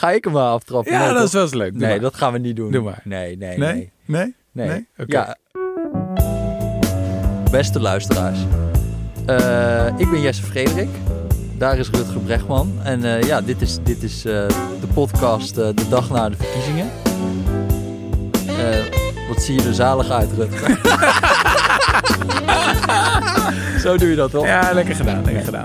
[0.00, 0.92] Ga ik hem maar aftrappen?
[0.92, 1.26] Ja, Nee, dat toch?
[1.26, 1.70] is wel eens leuk.
[1.72, 2.00] Doe Nee, maar.
[2.00, 2.70] dat gaan we niet doen.
[2.72, 3.00] Doe maar.
[3.04, 3.72] Nee, nee, Nee?
[3.72, 3.92] nee.
[4.04, 4.34] Nee?
[4.52, 4.68] nee.
[4.68, 4.88] Nee?
[4.98, 5.16] Oké.
[5.16, 5.36] Ja.
[7.50, 8.38] Beste luisteraars.
[9.26, 10.88] Eh, ik ben Jesse Frederik.
[11.58, 12.72] Daar is Rutger Bregman.
[12.82, 14.32] En eh, ja, dit is, dit is eh,
[14.80, 16.86] de podcast de dag na de verkiezingen.
[19.28, 20.78] Wat zie je er zalig uit, Rutger.
[23.80, 24.44] Zo doe je dat toch?
[24.46, 25.64] Ja, lekker gedaan, lekker gedaan.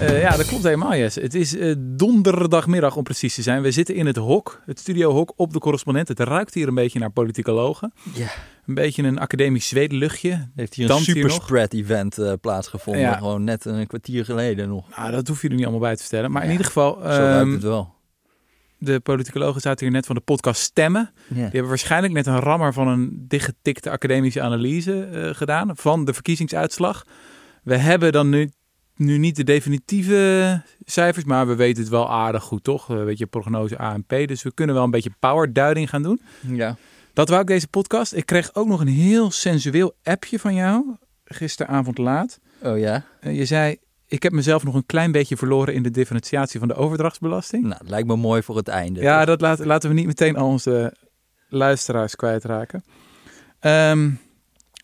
[0.00, 1.16] Eh, ja, dat klopt helemaal, Jess.
[1.16, 3.62] Het is eh, donderdagmiddag om precies te zijn.
[3.62, 6.08] We zitten in het hok, het studiohok op de correspondent.
[6.08, 7.92] Het ruikt hier een beetje naar politicologen.
[8.14, 8.30] Ja.
[8.66, 10.48] Een beetje een academisch zweetluchtje.
[10.56, 11.42] Heeft hier een Danst hier super nog?
[11.42, 13.02] spread event eh, plaatsgevonden.
[13.02, 13.16] Ja.
[13.16, 14.88] Gewoon net een kwartier geleden nog.
[14.96, 16.30] Nou, dat hoef je er niet allemaal bij te vertellen.
[16.30, 17.94] Maar in ieder geval, Zo ruikt ehm, het wel.
[18.78, 21.10] de politicologen zaten hier net van de podcast Stemmen.
[21.28, 27.04] Die hebben waarschijnlijk net een rammer van een dichtgetikte academische analyse gedaan van de verkiezingsuitslag.
[27.62, 28.50] We hebben dan nu,
[28.96, 32.88] nu niet de definitieve cijfers, maar we weten het wel aardig goed, toch?
[32.88, 36.20] Een beetje prognose ANP, dus we kunnen wel een beetje powerduiding gaan doen.
[36.40, 36.76] ja.
[37.14, 38.14] Dat wou ik deze podcast.
[38.14, 42.38] Ik kreeg ook nog een heel sensueel appje van jou, gisteravond laat.
[42.62, 43.04] Oh ja?
[43.20, 46.68] Eh, je zei, ik heb mezelf nog een klein beetje verloren in de differentiatie van
[46.68, 47.62] de overdrachtsbelasting.
[47.62, 49.00] Nou, het lijkt me mooi voor het einde.
[49.00, 50.96] Ja, dat laat, laten we niet meteen al onze
[51.48, 52.84] luisteraars kwijtraken.
[53.58, 54.10] Ehm,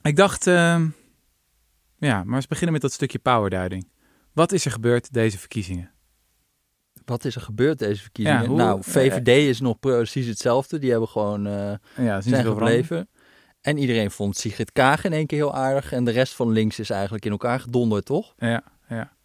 [0.02, 0.86] ik dacht, ehm,
[1.98, 3.88] ja, maar eens beginnen met dat stukje powerduiding.
[4.32, 5.90] Wat is er gebeurd deze verkiezingen?
[7.04, 8.42] Wat is er gebeurd deze verkiezingen?
[8.42, 10.78] Ja, hoe- nou, VVD is nog precies hetzelfde.
[10.78, 13.08] Die hebben gewoon eh, Ja, zijn gebleven.
[13.60, 15.92] En iedereen vond Sigrid Kaag in één keer heel aardig.
[15.92, 18.34] En de rest van links is eigenlijk in elkaar gedonderd, toch?
[18.36, 19.16] Ja, ja.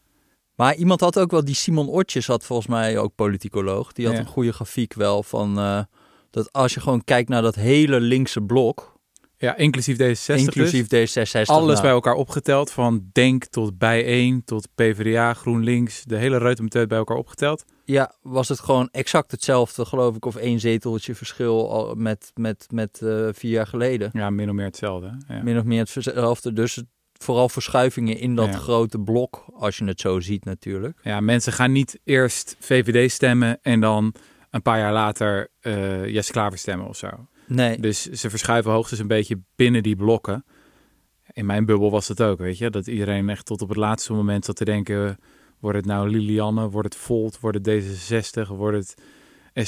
[0.56, 3.92] Maar iemand had ook wel, die Simon Otjes had volgens mij ook politicoloog.
[3.94, 4.22] Die had Ja.
[4.22, 5.82] een goede grafiek wel van eh,
[6.30, 8.93] dat als je gewoon kijkt naar dat hele linkse blok,
[9.44, 11.18] ja, inclusief D66 inclusief dus.
[11.18, 11.46] D66.
[11.46, 16.04] Alles nou, bij elkaar opgeteld, van Denk tot Bijeen tot PvdA, GroenLinks.
[16.04, 17.66] De hele reutemeteut bij elkaar opgeteld.
[17.86, 23.02] Ja, was het gewoon exact hetzelfde, geloof ik, of één zeteltje verschil met, met, met
[23.02, 24.10] eh, vier jaar geleden.
[24.14, 25.18] Ja, min of meer hetzelfde.
[25.28, 25.44] Ja.
[25.44, 26.54] Min of meer hetzelfde.
[26.54, 26.84] Dus
[27.14, 28.58] vooral verschuivingen in dat Ja.
[28.58, 31.00] grote blok, als je het zo ziet natuurlijk.
[31.02, 34.14] Ja, mensen gaan niet eerst VVD stemmen en dan
[34.50, 35.52] een paar jaar later
[36.08, 37.10] Jesse Klaver stemmen of zo.
[37.54, 40.46] Nee, Dus ze verschuiven hoogstens een beetje binnen die blokken.
[41.34, 42.70] In mijn bubbel was dat ook, weet je.
[42.70, 45.18] Dat iedereen echt tot op het laatste moment zat te denken...
[45.60, 48.96] wordt het nou Lilianne, wordt het Volt, wordt het D66, wordt het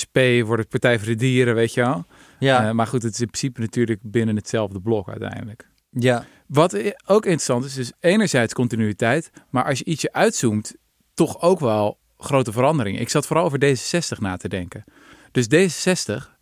[0.02, 2.06] SP, wordt het Partij voor de Dieren, weet je wel.
[2.40, 5.70] ja, Eh, maar goed, het is in principe natuurlijk binnen hetzelfde blok uiteindelijk.
[5.90, 9.32] ja, Wat ook interessant is, is enerzijds continuïteit...
[9.50, 10.76] maar als je ietsje uitzoomt,
[11.14, 13.02] toch ook wel grote veranderingen.
[13.02, 14.84] Ik zat vooral over D66 na te denken.
[15.32, 16.35] Dus D66,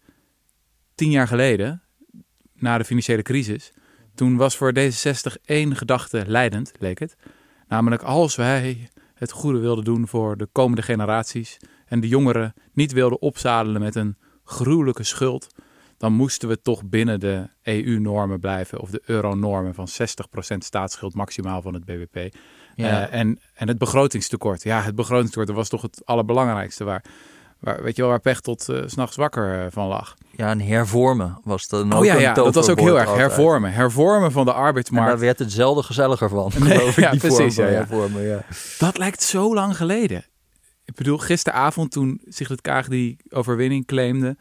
[0.96, 1.82] tien jaar geleden,
[2.54, 3.74] na de financiële crisis,
[4.16, 7.16] toen was voor D66 één gedachte leidend, leek het.
[7.68, 12.92] Namelijk als wij het goede wilden doen voor de komende generaties en de jongeren niet
[12.92, 15.48] wilden opzadelen met een gruwelijke schuld,
[15.98, 21.62] dan moesten we toch binnen de EU-normen blijven of de euronormen van 60% staatsschuld maximaal
[21.62, 22.36] van het BBP.
[22.76, 23.08] ja.
[23.08, 24.64] Eh, en, en het begrotingstekort.
[24.64, 27.04] Ja, het begrotingstekort dat was toch het allerbelangrijkste waar,
[27.60, 30.16] waar weet je wel, waar Pechtold tot 's s'nachts wakker eh, van lag.
[30.36, 33.08] Ja, een hervormen was dan ook Oh ja, een ja dat was ook heel erg
[33.10, 33.28] altijd.
[33.28, 33.74] hervormen.
[33.74, 35.10] Hervormen van de En arbeidsmarkt.
[35.10, 37.72] daar werd het zelden gezelliger van, Nee, geloof ik, ja, die precies, ja, ja.
[37.72, 38.46] hervormen, ja.
[38.78, 40.26] Dat lijkt zo lang geleden.
[40.86, 44.38] Ik bedoel, gisteravond toen Sigrid Kaag die overwinning claimde,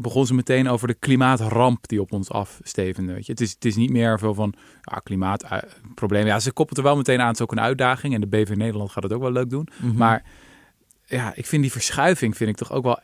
[0.00, 3.12] begon ze meteen over de klimaatramp die op ons afstevende.
[3.12, 3.32] Weet je.
[3.32, 6.26] Het, is, het is niet meer veel van ja, klimaatprobleem.
[6.26, 8.14] Ja, ze koppelt er wel meteen aan, het is ook een uitdaging.
[8.14, 9.68] En de BV Nederland gaat het ook wel leuk doen.
[9.76, 9.96] Mhm.
[9.96, 10.22] Maar
[11.04, 13.00] ja, ik vind die verschuiving vind ik toch ook wel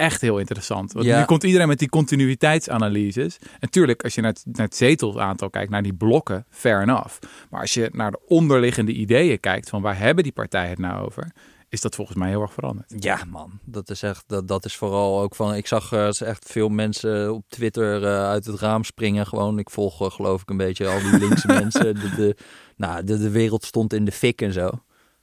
[0.00, 0.92] echt heel interessant.
[0.92, 1.18] Want Ja.
[1.18, 3.38] nu komt iedereen met die continuïteitsanalyses.
[3.58, 7.18] En tuurlijk, als je naar het, naar het zetelaantal kijkt, naar die blokken, fair enough.
[7.50, 11.04] Maar als je naar de onderliggende ideeën kijkt, van waar hebben die partijen het nou
[11.04, 11.32] over,
[11.68, 12.92] is dat volgens mij heel erg veranderd.
[12.98, 13.58] Ja, man.
[13.64, 15.54] Dat is echt, dat, dat is vooral ook van.
[15.54, 19.26] Ik zag eh, echt veel mensen op Twitter eh, uit het raam springen.
[19.26, 21.94] Gewoon, ik volg eh, geloof ik een beetje al die linkse mensen.
[21.94, 22.36] De, de,
[22.76, 24.70] nou, de, de wereld stond in de fik en zo.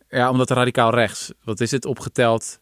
[0.09, 2.57] Ja, omdat radicaal rechts, wat is het, opgeteld?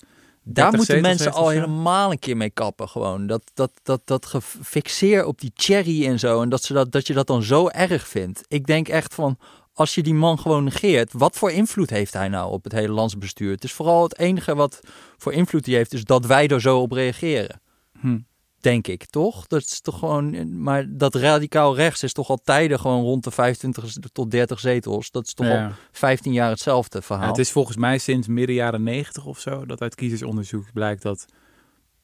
[0.48, 2.90] Daar 30 moeten mensen al helemaal een keer mee kappen.
[2.90, 6.42] Gewoon dat, dat, dat, dat gefixeer op die cherry en zo.
[6.42, 8.44] En dat, ze dat, dat je dat dan zo erg vindt.
[8.48, 9.38] Ik denk echt van.
[9.74, 12.94] Als je die man gewoon negeert, wat voor invloed heeft hij nou op het hele
[12.94, 13.52] landsbestuur?
[13.52, 14.80] Het is vooral het enige wat
[15.18, 17.62] voor invloed hij heeft, is dat wij er zo op reageren.
[18.00, 18.18] Hm.
[18.66, 19.48] Denk ik, toch?
[19.48, 20.62] Dat is toch gewoon.
[20.62, 25.12] Maar dat radicaal rechts is toch al tijden gewoon rond de 25 tot 30 zetels.
[25.12, 25.66] Dat is toch Ja.
[25.66, 27.24] al 15 jaar hetzelfde verhaal.
[27.26, 31.02] Ja, het is volgens mij sinds midden jaren 90 of zo dat uit kiezersonderzoek blijkt
[31.02, 31.26] dat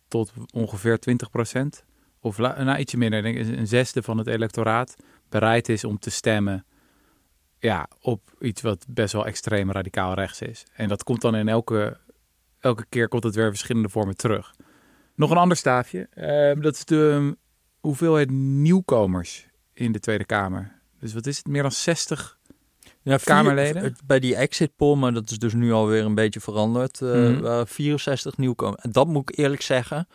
[0.07, 1.83] tot ongeveer 20%
[2.19, 4.95] of la- nou, ietsje minder, denk ik, een zesde van het electoraat
[5.29, 6.65] bereid is om te stemmen
[7.59, 10.63] ja, op iets wat best wel extreem radicaal rechts is.
[10.73, 11.97] En dat komt dan in elke,
[12.59, 14.53] elke keer komt het weer verschillende vormen terug.
[15.21, 16.07] Nog een ander staafje.
[16.12, 17.35] Eh, dat is de um,
[17.79, 20.81] hoeveelheid nieuwkomers in de Tweede Kamer.
[21.00, 21.47] Dus wat is het?
[21.47, 22.38] Meer dan 60
[23.01, 23.83] Ja, vier- Kamerleden?
[23.83, 27.01] het- Bij die exit poll, maar dat is dus nu alweer een beetje veranderd.
[27.01, 27.41] eh, Mhm.
[27.41, 28.81] waren 64 nieuwkomers.
[28.83, 30.07] En dat moet ik eerlijk zeggen.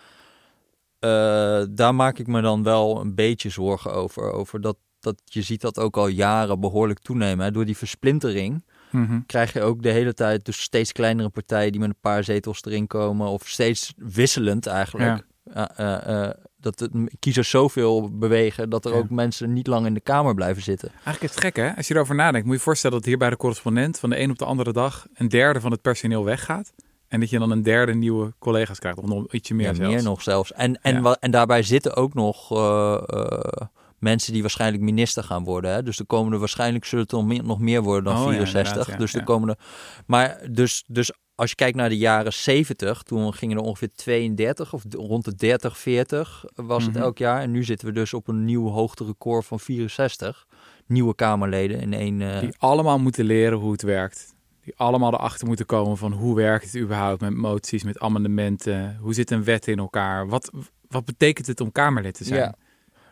[0.98, 4.32] eh, daar maak ik me dan wel een beetje zorgen over.
[4.32, 7.44] Over dat, dat je ziet dat ook al jaren behoorlijk toenemen.
[7.44, 7.50] Hè.
[7.50, 9.20] Door die versplintering Mhm.
[9.26, 12.64] krijg je ook de hele tijd dus steeds kleinere partijen die met een paar zetels
[12.64, 13.28] erin komen.
[13.28, 15.24] Of steeds wisselend eigenlijk.
[15.54, 16.30] Ja, eh, eh,
[16.60, 18.96] dat het kiezers zoveel bewegen dat er Ja.
[18.98, 20.88] ook mensen niet lang in de Kamer blijven zitten.
[20.92, 21.76] Eigenlijk is het gek, hè?
[21.76, 24.20] Als je erover nadenkt, moet je je voorstellen dat hier bij de correspondent van de
[24.20, 26.72] een op de andere dag een derde van het personeel weggaat.
[27.08, 29.94] En dat je dan een derde nieuwe collega's krijgt, of nog ietsje meer ja, zelfs.
[29.94, 30.52] meer nog zelfs.
[30.52, 31.16] En, en, Ja.
[31.20, 33.40] en daarbij zitten ook nog eh, eh,
[33.98, 35.70] mensen die waarschijnlijk minister gaan worden.
[35.72, 35.82] Hè?
[35.82, 38.70] Dus de komende waarschijnlijk zullen het nog meer, nog meer worden dan Oh ja, 64.
[38.70, 39.56] inderdaad, ja, dus de komende.
[40.06, 44.72] Maar dus, dus als je kijkt naar de jaren 70, toen gingen er ongeveer 32
[44.72, 47.02] of rond de 30, 40 was het Mhm.
[47.02, 47.40] elk jaar.
[47.40, 50.46] En nu zitten we dus op een nieuw hoogterecord van 64
[50.86, 52.20] nieuwe Kamerleden in één.
[52.22, 54.34] eh, Die allemaal moeten leren hoe het werkt.
[54.60, 58.96] Die allemaal erachter moeten komen van hoe werkt het überhaupt met moties, met amendementen.
[59.00, 60.28] Hoe zit een wet in elkaar?
[60.28, 60.50] Wat,
[60.88, 62.40] wat betekent het om Kamerlid te zijn?
[62.40, 62.54] Ja.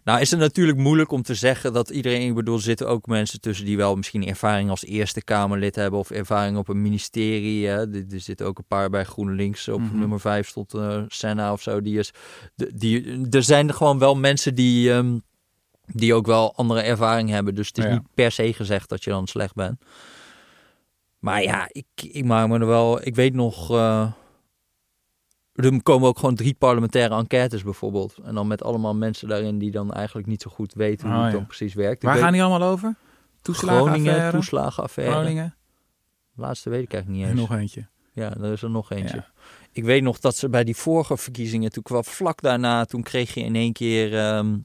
[0.04, 3.06] Nou is het natuurlijk moeilijk om te zeggen dat iedereen, ik bedoel, er zitten ook
[3.06, 7.66] mensen tussen die wel misschien ervaring als Eerste Kamerlid hebben of ervaring op een ministerie.
[7.66, 7.76] Hè.
[7.94, 9.98] Er er zitten ook een paar bij GroenLinks op Mhm.
[9.98, 11.80] nummer 5 stond eh Senna of zo.
[11.82, 12.10] Die is,
[12.74, 15.18] die, er zijn er gewoon wel mensen die, ehm,
[15.86, 17.54] die ook wel andere ervaring hebben.
[17.54, 17.90] Dus het is Ja.
[17.92, 19.80] niet per se gezegd dat je dan slecht bent.
[21.18, 23.70] Maar ja, ik, ik maak me er wel, ik weet nog...
[23.70, 24.12] eh,
[25.54, 28.16] er komen ook gewoon drie parlementaire enquêtes bijvoorbeeld.
[28.24, 31.22] En dan met allemaal mensen daarin die dan eigenlijk niet zo goed weten hoe Oh,
[31.22, 31.38] het ja.
[31.38, 31.96] dan precies werkt.
[31.96, 32.94] Ik Waar weet- gaan die allemaal over?
[33.42, 34.02] Toeslagenaffaire?
[34.10, 35.14] Groningen, toeslagenaffaire.
[35.14, 35.54] Groningen?
[36.36, 37.48] Laatste weet ik eigenlijk niet En eens.
[37.48, 37.86] nog eentje.
[38.12, 39.16] Ja, er is er nog eentje.
[39.16, 39.26] Ja.
[39.72, 43.34] Ik weet nog dat ze bij die vorige verkiezingen, toen kwam vlak daarna, toen kreeg
[43.34, 44.56] je in één keer ehm,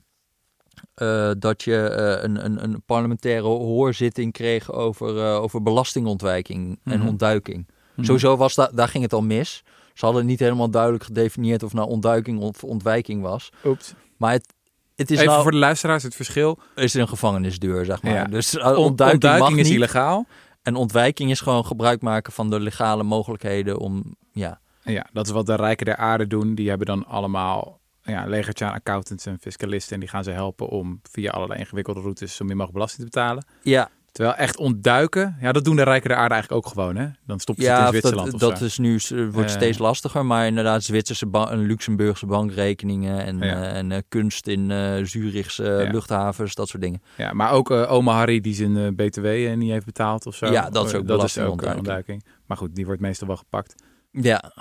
[0.93, 6.99] eh, dat je eh, een, een, een parlementaire hoorzitting kreeg over, eh, over belastingontwijking en
[6.99, 7.07] Mhm.
[7.07, 7.67] ontduiking.
[7.95, 8.05] Mhm.
[8.05, 9.63] Sowieso was dat, daar ging het al mis.
[9.99, 13.49] Ze hadden niet helemaal duidelijk gedefinieerd of nou ontduiking of ontwijking was.
[13.65, 13.93] Oeps.
[14.17, 14.53] Maar het,
[14.95, 16.59] het is Even nou voor de luisteraars het verschil.
[16.75, 18.13] is een gevangenisdeur, zeg maar.
[18.13, 18.23] Ja.
[18.23, 19.75] Dus uh, On- ontduiking, mag is niet.
[19.75, 20.25] illegaal.
[20.61, 25.31] En ontwijking is gewoon gebruik maken van de legale mogelijkheden om, ja, Ja, dat is
[25.31, 26.55] wat de rijken der aarde doen.
[26.55, 29.93] Die hebben dan allemaal ja, een legertje aan accountants en fiscalisten.
[29.93, 33.19] En die gaan ze helpen om via allerlei ingewikkelde routes zo min mogelijk belasting te
[33.19, 33.45] betalen.
[33.61, 36.95] ja, Terwijl echt ontduiken, ja, dat doen de rijken der aarde eigenlijk ook gewoon.
[36.95, 37.07] Hè?
[37.25, 38.99] Dan stoppen ze het in of Zwitserland dat, dat is nu
[39.31, 43.43] wordt steeds lastiger, maar inderdaad Zwitserse en Luxemburgse bankrekeningen en, Ja.
[43.63, 45.91] eh, en eh, kunst in eh Zurichse Ja.
[45.91, 47.01] luchthavens, dat soort dingen.
[47.17, 49.25] Ja, maar ook oma Harry die zijn btw
[49.55, 50.51] niet heeft betaald of zo.
[50.51, 51.77] Ja, dat is ook dat is ook belastingontduiking.
[51.77, 52.23] ontduiking.
[52.45, 53.75] Maar goed, die wordt meestal wel gepakt.
[54.11, 54.51] Ja,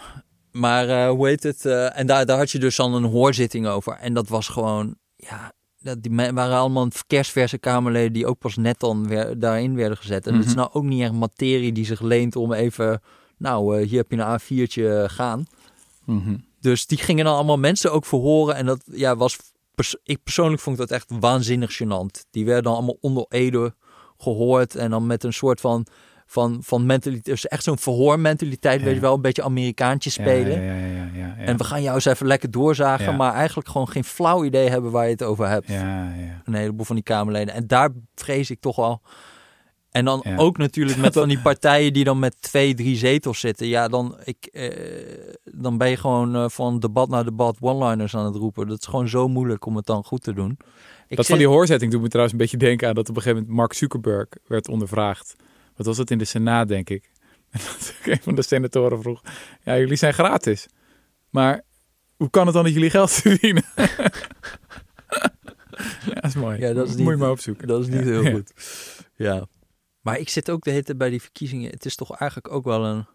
[0.52, 1.66] maar hoe heet het?
[1.66, 3.92] en daar, daar had je dus dan een hoorzitting over.
[4.00, 8.80] En dat was gewoon, ja, dat, die waren allemaal kerstverse Kamerleden die ook pas net
[8.80, 10.26] dan weer, daarin werden gezet.
[10.26, 10.58] En het is Mhm.
[10.58, 13.00] nou ook niet echt materie die zich leent om even,
[13.38, 15.46] nou, eh, hier heb je een A4'tje gaan.
[16.60, 18.54] Dus die gingen dan allemaal mensen ook verhoren.
[18.54, 19.36] En dat ja, was,
[19.74, 22.24] pers- ik persoonlijk vond dat echt waanzinnig gênant.
[22.30, 23.74] Die werden dan allemaal onder Ede
[24.18, 24.74] gehoord.
[24.76, 25.86] En dan met een soort van,
[26.30, 28.84] van, van mentaliteit, dus echt zo'n verhoormentaliteit, Ja.
[28.86, 30.62] weet je wel, een beetje Amerikaantje spelen.
[30.62, 31.44] Ja, ja, ja, ja, ja, ja.
[31.44, 34.90] En we gaan jou eens even lekker doorzagen, maar eigenlijk gewoon geen flauw idee hebben
[34.90, 35.68] waar je het over hebt.
[35.68, 36.42] ja, ja.
[36.44, 37.54] Een heleboel van die Kamerleden.
[37.54, 39.00] En daar vrees ik toch wel.
[39.90, 43.66] En dan ook natuurlijk met van die partijen die dan met twee, drie zetels zitten.
[43.66, 44.70] Ja, dan, ik, eh,
[45.44, 48.68] dan ben je gewoon eh, van debat naar debat one-liners aan het roepen.
[48.68, 50.50] Dat is gewoon zo moeilijk om het dan goed te doen.
[50.50, 53.16] Ik dat zit- van die hoorzetting doet me trouwens een beetje denken aan dat op
[53.16, 55.36] een gegeven moment Mark Zuckerberg werd ondervraagd.
[55.78, 57.10] Wat was dat in de Senaat, denk ik?
[57.50, 59.22] En dat een van de senatoren vroeg:
[59.64, 60.66] Ja, jullie zijn gratis.
[61.30, 61.62] Maar
[62.16, 63.64] hoe kan het dan dat jullie geld verdienen?
[66.06, 66.58] ja, dat is mooi.
[66.60, 67.68] Ja, dat is Moet je maar opzoeken.
[67.68, 68.20] Dat is niet Ja.
[68.20, 68.52] heel goed.
[69.14, 69.46] Ja.
[70.00, 71.70] Maar ik zit ook de hele tijd bij die verkiezingen.
[71.70, 73.06] Het is toch eigenlijk ook wel een...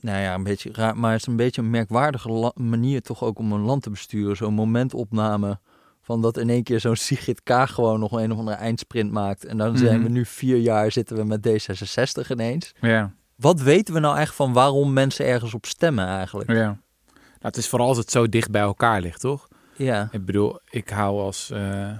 [0.00, 0.96] Nou ja, een beetje raar.
[0.96, 4.36] Maar het is een beetje een merkwaardige manier toch ook om een land te besturen.
[4.36, 5.60] Zo'n momentopname
[6.08, 9.44] van dat in één keer zo'n Sigrid Kaag gewoon nog een of andere eindsprint maakt.
[9.44, 10.02] En dan zijn Mhm.
[10.02, 12.74] we nu vier jaar zitten we met D66 ineens.
[12.80, 13.12] Ja.
[13.36, 16.50] Wat weten we nou echt van waarom mensen ergens op stemmen eigenlijk?
[16.52, 16.64] ja.
[16.64, 16.76] Nou,
[17.38, 19.48] het is vooral als het zo dicht bij elkaar ligt, toch?
[19.76, 21.90] Ja, Ik bedoel, ik hou als, eh,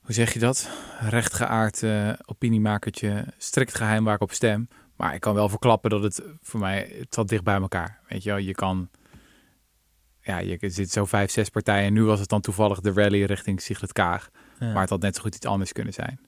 [0.00, 0.68] hoe zeg je dat?
[1.00, 4.68] Rechtgeaard eh, opiniemakertje strikt geheim waar ik op stem.
[4.96, 7.98] Maar ik kan wel verklappen dat het voor mij, het zat dicht bij elkaar.
[8.08, 8.88] Weet je wel, je kan,
[10.24, 11.86] ja, je zit zo vijf, zes partijen.
[11.86, 14.30] En nu was het dan toevallig de rally richting Sigrid Kaag.
[14.60, 14.72] ja.
[14.72, 16.20] Maar het had net zo goed iets anders kunnen zijn.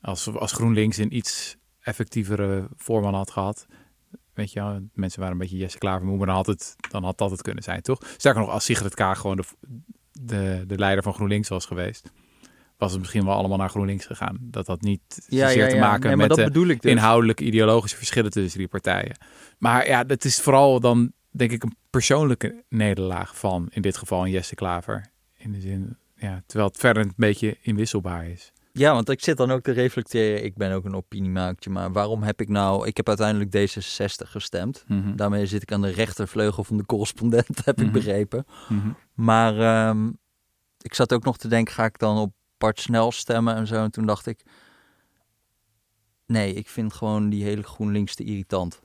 [0.00, 3.66] Als, als GroenLinks een iets effectievere voorman had gehad,
[4.34, 7.04] weet je wel, mensen waren een beetje Jesse Klaver moe, maar dan had, het, dan
[7.04, 7.98] had dat het kunnen zijn, toch?
[8.16, 9.44] Sterker nog, als Sigrid Kaag gewoon de,
[10.12, 12.12] de, de leider van GroenLinks was geweest,
[12.76, 14.38] was het misschien wel allemaal naar GroenLinks gegaan.
[14.40, 16.76] Dat had niet Ja, te maken Nee, met de dus.
[16.92, 19.16] inhoudelijke ideologische verschillen tussen die partijen.
[19.58, 24.24] Maar ja, dat is vooral dan, denk ik, een persoonlijke nederlaag van, in dit geval,
[24.24, 25.10] een Jesse Klaver.
[25.36, 28.52] In de zin, ja, terwijl het verder een beetje inwisselbaar is.
[28.72, 30.44] Ja, want ik zit dan ook te reflecteren.
[30.44, 32.86] Ik ben ook een opiniemakertje, maar waarom heb ik nou...
[32.86, 34.84] Ik heb uiteindelijk D66 gestemd.
[34.88, 35.16] Mhm.
[35.16, 37.86] Daarmee zit ik aan de rechtervleugel van de correspondent, heb Mhm.
[37.86, 38.46] ik begrepen.
[38.68, 38.88] Mhm.
[39.14, 40.10] Maar ehm,
[40.80, 43.82] ik zat ook nog te denken, ga ik dan op Bart Snel stemmen en zo?
[43.82, 44.42] En toen dacht ik,
[46.26, 48.80] nee, ik vind gewoon die hele GroenLinks te irritant.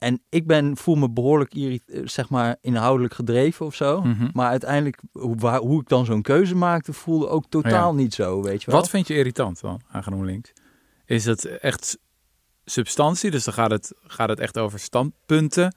[0.00, 4.02] En ik ben, voel me behoorlijk eh, zeg maar, inhoudelijk gedreven of zo.
[4.02, 4.28] Mhm.
[4.32, 8.42] Maar uiteindelijk, hoe, waar, hoe ik dan zo'n keuze maakte, voelde ook totaal niet zo,
[8.42, 8.80] weet je wel.
[8.80, 10.52] Wat vind je irritant dan aan GroenLinks?
[11.04, 11.98] Is het echt
[12.64, 13.30] substantie?
[13.30, 15.74] Dus dan gaat het, gaat het echt over standpunten.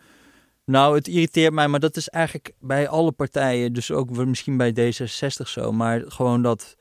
[0.65, 4.71] Nou, het irriteert mij, maar dat is eigenlijk bij alle partijen, dus ook misschien bij
[4.71, 6.77] D66 zo, maar gewoon dat.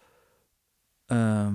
[1.06, 1.54] ehm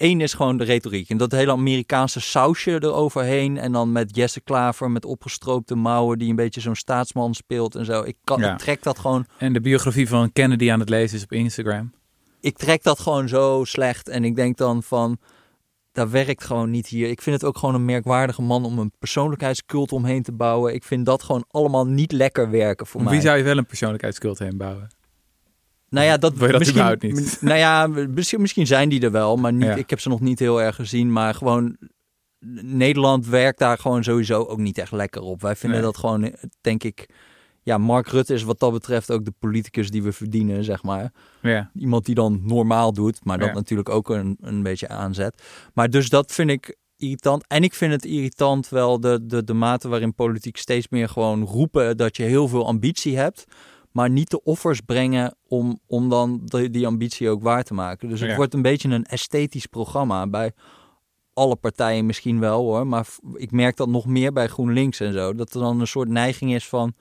[0.00, 1.08] Eén is gewoon de retoriek.
[1.08, 3.58] En dat hele Amerikaanse sausje eroverheen.
[3.58, 7.84] En dan met Jesse Klaver met opgestroopte mouwen, die een beetje zo'n staatsman speelt en
[7.84, 8.02] zo.
[8.02, 8.52] Ik, kan, Ja.
[8.52, 9.26] ik trek dat gewoon.
[9.38, 11.92] En de biografie van Kennedy aan het lezen is op Instagram.
[12.40, 14.08] Ik trek dat gewoon zo slecht.
[14.08, 15.18] En ik denk dan van.
[15.92, 17.08] Dat werkt gewoon niet hier.
[17.08, 20.74] Ik vind het ook gewoon een merkwaardige man om een persoonlijkheidscult omheen te bouwen.
[20.74, 23.12] Ik vind dat gewoon allemaal niet lekker werken voor mij.
[23.12, 24.88] Wie zou je wel een persoonlijkheidscult heen bouwen?
[25.90, 27.38] Nou ja, dat, dat misschien, niet?
[27.40, 29.74] Nou ja, misschien, misschien zijn die er wel, maar niet, Ja.
[29.74, 31.12] ik heb ze nog niet heel erg gezien.
[31.12, 31.76] Maar gewoon,
[32.62, 35.40] Nederland werkt daar gewoon sowieso ook niet echt lekker op.
[35.42, 35.86] Wij vinden Nee.
[35.90, 37.08] dat gewoon, denk ik...
[37.62, 41.12] Ja, Mark Rutte is wat dat betreft ook de politicus die we verdienen, zeg maar.
[41.42, 41.70] Ja.
[41.74, 43.54] Iemand die dan normaal doet, maar dat Ja.
[43.54, 45.42] natuurlijk ook een, een beetje aanzet.
[45.74, 47.44] Maar dus dat vind ik irritant.
[47.46, 51.42] En ik vind het irritant wel de, de, de mate waarin politiek steeds meer gewoon
[51.44, 53.44] roepen dat je heel veel ambitie hebt.
[53.92, 58.08] Maar niet de offers brengen om, om dan die, die ambitie ook waar te maken.
[58.08, 58.36] Dus het Ja.
[58.36, 60.52] wordt een beetje een esthetisch programma bij
[61.32, 62.86] alle partijen misschien wel hoor.
[62.86, 65.34] Maar ik merk dat nog meer bij GroenLinks en zo.
[65.34, 66.94] Dat er dan een soort neiging is van...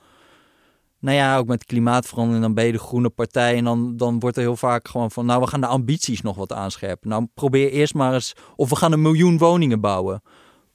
[1.01, 3.55] Nou ja, ook met klimaatverandering, dan ben je de groene partij.
[3.55, 5.25] En dan, dan wordt er heel vaak gewoon van...
[5.25, 7.10] Nou, we gaan de ambities nog wat aanscherpen.
[7.10, 8.34] Nou, probeer eerst maar eens...
[8.55, 10.22] Of we gaan een miljoen woningen bouwen.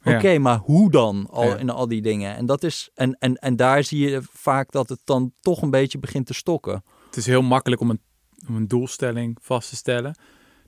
[0.05, 0.17] Ja.
[0.17, 1.57] Oké, maar hoe dan al Ja.
[1.57, 2.37] in al die dingen?
[2.37, 5.71] En, dat is, en, en, en daar zie je vaak dat het dan toch een
[5.71, 6.85] beetje begint te stokken.
[7.07, 8.01] Het is heel makkelijk om een,
[8.49, 10.15] om een doelstelling vast te stellen.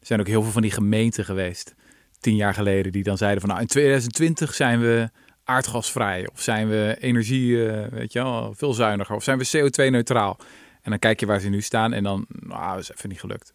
[0.00, 1.75] Er zijn ook heel veel van die gemeenten geweest,
[2.21, 5.11] tien jaar geleden, die dan zeiden van nou, in 2020 zijn we
[5.45, 6.28] aardgasvrij.
[6.33, 9.14] Of zijn we energie, eh, weet je wel, veel zuiniger.
[9.14, 10.37] Of zijn we CO2-neutraal.
[10.83, 13.21] En dan kijk je waar ze nu staan en dan, nou, dat is even niet
[13.21, 13.52] gelukt.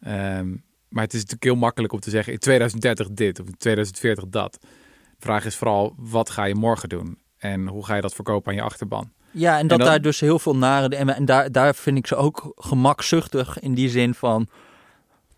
[0.00, 0.48] Ehm,
[0.88, 4.24] maar het is natuurlijk heel makkelijk om te zeggen in 2030 dit of in 2040
[4.28, 4.58] dat.
[5.20, 7.18] Vraag is vooral, wat ga je morgen doen?
[7.38, 9.12] En hoe ga je dat verkopen aan je achterban?
[9.30, 10.96] Ja, en dat dan- daar dus heel veel nare...
[10.96, 14.48] En, en daar, daar vind ik ze ook gemakzuchtig in die zin van...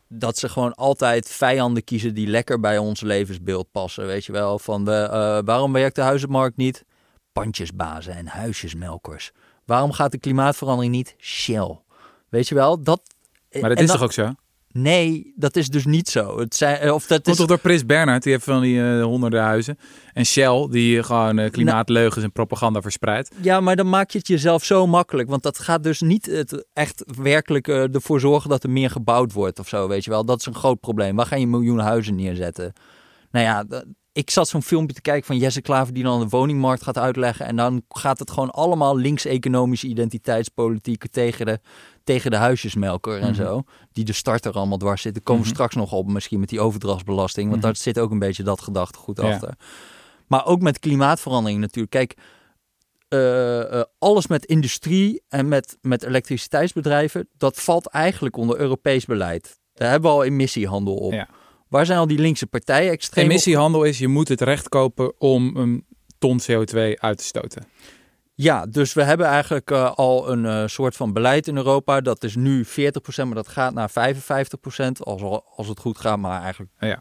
[0.08, 4.06] dat ze gewoon altijd vijanden kiezen die lekker bij ons levensbeeld passen.
[4.06, 6.84] Weet je wel, van de, eh, waarom werkt de huizenmarkt niet?
[7.32, 9.32] Pandjesbazen en huisjesmelkers.
[9.64, 11.14] Waarom gaat de klimaatverandering niet?
[11.18, 11.78] Shell.
[12.28, 13.00] Weet je wel, dat...
[13.52, 14.32] Maar dat en is dat- toch ook zo?
[14.72, 16.38] Nee, dat is dus niet zo.
[16.38, 18.82] Het zijn, eh, of dat Komt is, toch door Prins Bernhard, die heeft van die
[18.82, 19.78] eh, honderden huizen.
[20.12, 23.30] En Shell, die gewoon eh, klimaatleugens en propaganda verspreidt.
[23.40, 25.28] Ja, maar dan maak je het jezelf zo makkelijk.
[25.28, 29.58] Want dat gaat dus niet het echt werkelijk ervoor zorgen dat er meer gebouwd wordt
[29.58, 30.24] of zo, weet je wel.
[30.24, 31.16] Dat is een groot probleem.
[31.16, 32.72] Waar ga je miljoenen huizen neerzetten?
[33.30, 33.64] Nou ja,
[34.12, 37.46] ik zat zo'n filmpje te kijken van Jesse Klaver die dan de woningmarkt gaat uitleggen.
[37.46, 41.60] En dan gaat het gewoon allemaal links-economische identiteitspolitiek tegen de,
[42.04, 43.34] tegen de huisjesmelker en Mhm.
[43.34, 43.62] zo.
[43.92, 45.22] Die de starter allemaal dwars zitten.
[45.22, 45.56] Komen we Mhm.
[45.56, 47.48] straks nog op, misschien met die overdrachtsbelasting.
[47.48, 47.66] Want Mhm.
[47.66, 49.32] daar zit ook een beetje dat gedachtegoed Ja.
[49.32, 49.54] achter.
[50.26, 51.90] Maar ook met klimaatverandering natuurlijk.
[51.92, 52.16] Kijk,
[53.08, 59.60] eh, eh, alles met industrie en met, met elektriciteitsbedrijven, dat valt eigenlijk onder Europees beleid.
[59.74, 61.12] Daar hebben we al emissiehandel op.
[61.12, 61.28] Ja.
[61.72, 63.24] Waar zijn al die linkse partijen extreem?
[63.24, 65.86] Emissiehandel is, je moet het recht kopen om een
[66.18, 67.66] ton CO2 uit te stoten.
[68.34, 72.00] Ja, dus we hebben eigenlijk eh, al een eh, soort van beleid in Europa.
[72.00, 72.70] Dat is nu 40%,
[73.16, 73.94] maar dat gaat naar 55%.
[74.98, 77.00] Als, als het goed gaat, maar eigenlijk Ja.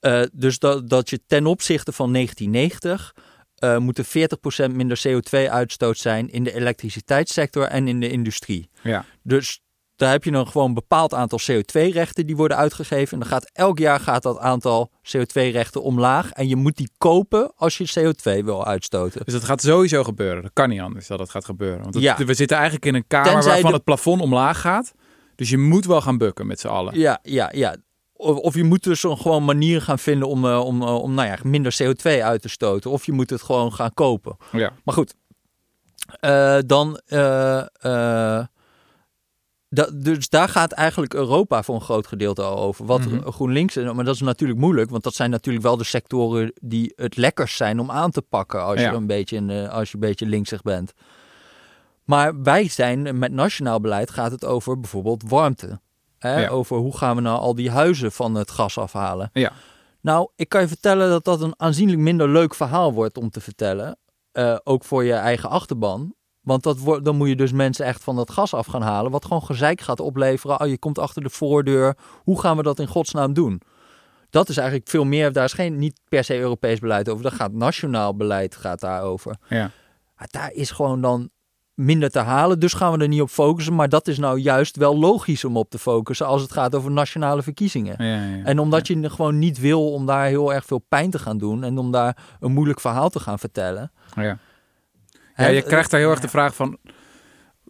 [0.00, 3.14] Eh, dus dat, dat je ten opzichte van 1990
[3.56, 4.28] eh moet er
[4.70, 8.70] 40% minder CO2-uitstoot zijn in de elektriciteitssector en in de industrie.
[8.82, 9.04] Ja.
[9.22, 9.60] Dus
[9.96, 13.12] daar heb je dan gewoon een bepaald aantal CO2-rechten die worden uitgegeven.
[13.12, 16.30] En dan gaat elk jaar gaat dat aantal CO2-rechten omlaag.
[16.32, 19.24] En je moet die kopen als je CO2 wil uitstoten.
[19.24, 20.42] Dus dat gaat sowieso gebeuren.
[20.42, 21.82] Dat kan niet anders dat het gaat gebeuren.
[21.82, 22.16] Want Ja.
[22.16, 24.92] we zitten eigenlijk in een kamer Tenzij waarvan de- het plafond omlaag gaat.
[25.34, 26.98] Dus je moet wel gaan bukken met z'n allen.
[26.98, 27.76] Ja, ja, ja.
[28.12, 31.28] of, of je moet dus gewoon manier gaan vinden om, eh, om, eh, om nou
[31.28, 32.90] ja, minder CO2 uit te stoten.
[32.90, 34.36] Of je moet het gewoon gaan kopen.
[34.52, 34.72] Ja.
[34.84, 35.14] Maar goed,
[36.20, 37.00] eh, dan.
[39.78, 42.86] Eh, eh, da- dus daar gaat eigenlijk Europa voor een groot gedeelte al over.
[42.86, 43.30] Wat Mhm.
[43.30, 47.16] GroenLinks, maar dat is natuurlijk moeilijk, want dat zijn natuurlijk wel de sectoren die het
[47.16, 48.90] lekkerst zijn om aan te pakken als Ja.
[48.90, 50.92] je een beetje, in, als je een beetje linksig bent.
[52.04, 55.80] Maar wij zijn met nationaal beleid gaat het over bijvoorbeeld warmte.
[56.18, 56.40] Hè?
[56.40, 56.48] Ja.
[56.48, 59.30] Over hoe gaan we nou al die huizen van het gas afhalen.
[59.32, 59.52] Ja.
[60.00, 63.40] Nou, ik kan je vertellen dat dat een aanzienlijk minder leuk verhaal wordt om te
[63.40, 63.98] vertellen.
[64.32, 66.14] Eh, ook voor je eigen achterban.
[66.46, 69.10] Want dat wordt, dan moet je dus mensen echt van dat gas af gaan halen.
[69.10, 70.60] Wat gewoon gezeik gaat opleveren.
[70.60, 71.96] Oh, je komt achter de voordeur.
[72.22, 73.60] Hoe gaan we dat in godsnaam doen?
[74.30, 75.32] Dat is eigenlijk veel meer.
[75.32, 77.22] Daar is geen, niet per se Europees beleid over.
[77.22, 79.36] Daar gaat nationaal beleid gaat daarover.
[79.48, 79.70] Ja.
[80.16, 81.30] Maar daar is gewoon dan
[81.74, 82.60] minder te halen.
[82.60, 83.74] Dus gaan we er niet op focussen.
[83.74, 86.26] Maar dat is nou juist wel logisch om op te focussen.
[86.26, 88.04] Als het gaat over nationale verkiezingen.
[88.04, 88.44] Ja, ja, ja.
[88.44, 91.64] En omdat je gewoon niet wil om daar heel erg veel pijn te gaan doen.
[91.64, 93.92] En om daar een moeilijk verhaal te gaan vertellen.
[94.14, 94.38] Ja.
[95.36, 96.78] Ja, je krijgt daar heel erg de vraag van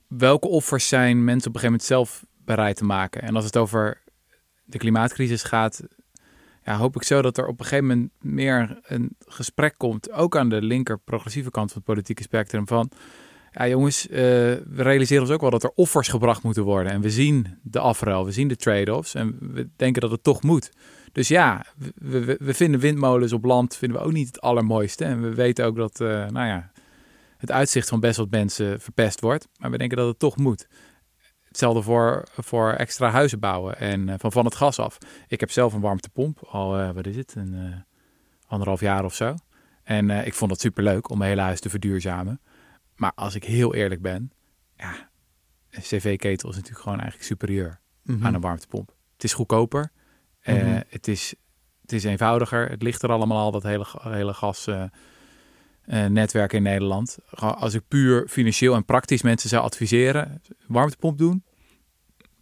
[0.08, 3.22] welke offers zijn mensen op een gegeven moment zelf bereid te maken.
[3.22, 4.02] En als het over
[4.64, 5.82] de klimaatcrisis gaat,
[6.64, 10.36] ja, hoop ik zo dat er op een gegeven moment meer een gesprek komt, ook
[10.36, 12.90] aan de linker progressieve kant van het politieke spectrum, van
[13.52, 16.92] ja jongens, eh, we realiseren ons ook wel dat er offers gebracht moeten worden.
[16.92, 20.42] En we zien de afruil, we zien de trade-offs en we denken dat het toch
[20.42, 20.70] moet.
[21.12, 25.04] Dus ja, we, we, we vinden windmolens op land vinden we ook niet het allermooiste.
[25.04, 26.70] En we weten ook dat, eh, nou ja,
[27.36, 29.48] het uitzicht van best wat mensen verpest wordt.
[29.58, 30.66] Maar we denken dat het toch moet.
[31.42, 34.98] Hetzelfde voor, voor extra huizen bouwen en eh, van, van het gas af.
[35.28, 37.80] Ik heb zelf een warmtepomp, al eh, wat is het, een eh,
[38.46, 39.34] anderhalf jaar of zo.
[39.82, 42.40] En ik vond het superleuk om mijn hele huis te verduurzamen.
[42.96, 44.32] Maar als ik heel eerlijk ben,
[44.76, 45.10] ja,
[45.70, 48.26] een cv-ketel is natuurlijk gewoon eigenlijk superieur Mhm.
[48.26, 48.94] aan een warmtepomp.
[49.12, 49.90] Het is goedkoper,
[50.44, 50.80] Mhm.
[50.88, 51.34] het, is,
[51.82, 54.68] het is eenvoudiger, het ligt er allemaal al, dat hele, hele gas...
[55.86, 57.18] eh, netwerk in Nederland.
[57.34, 61.44] Als ik puur financieel en praktisch mensen zou adviseren, warmtepomp doen.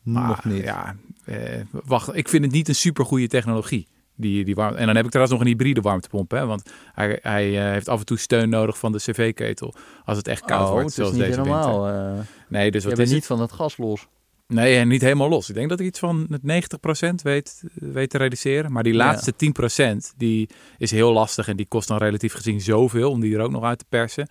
[0.03, 0.63] Nog niet.
[0.63, 3.87] Ja, eh, wacht, ik vind het niet een super goede technologie.
[4.17, 4.75] Die, die warm...
[4.75, 6.31] En dan heb ik trouwens nog een hybride warmtepomp.
[6.31, 6.47] Hè?
[6.47, 9.75] Want hij, hij eh, heeft af en toe steun nodig van de cv-ketel.
[10.05, 12.27] Als het echt koud oh, wordt, het zoals is niet deze winter.
[12.49, 13.27] Nee, dus je wat bent is niet niet...
[13.27, 14.09] van het gas los.
[14.47, 15.49] Nee, en niet helemaal los.
[15.49, 18.73] Ik denk dat ik iets van het 90% weet, weet te reduceren.
[18.73, 18.99] Maar die Ja.
[18.99, 21.49] laatste 10% die is heel lastig.
[21.49, 24.29] En die kost dan relatief gezien zoveel om die er ook nog uit te persen.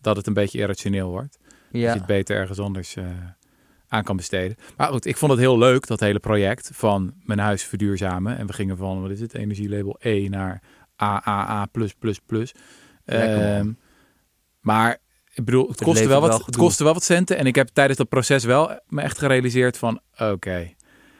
[0.00, 1.38] Dat het een beetje irrationeel wordt.
[1.40, 1.92] Dat je Ja.
[1.92, 3.04] het beter ergens anders eh,
[3.88, 4.56] aan kan besteden.
[4.76, 8.36] Maar goed, ik vond het heel leuk, dat hele project van mijn huis verduurzamen.
[8.38, 10.62] En we gingen van, wat is het, energielabel E naar
[10.96, 11.66] AAA+++.
[13.04, 13.72] Lekker, Ehm,
[14.60, 14.98] maar
[15.36, 17.36] ik bedoel, het Het kostte wel, wat, wel het kostte wel wat centen.
[17.38, 20.70] En ik heb tijdens dat proces wel me echt gerealiseerd van, oké,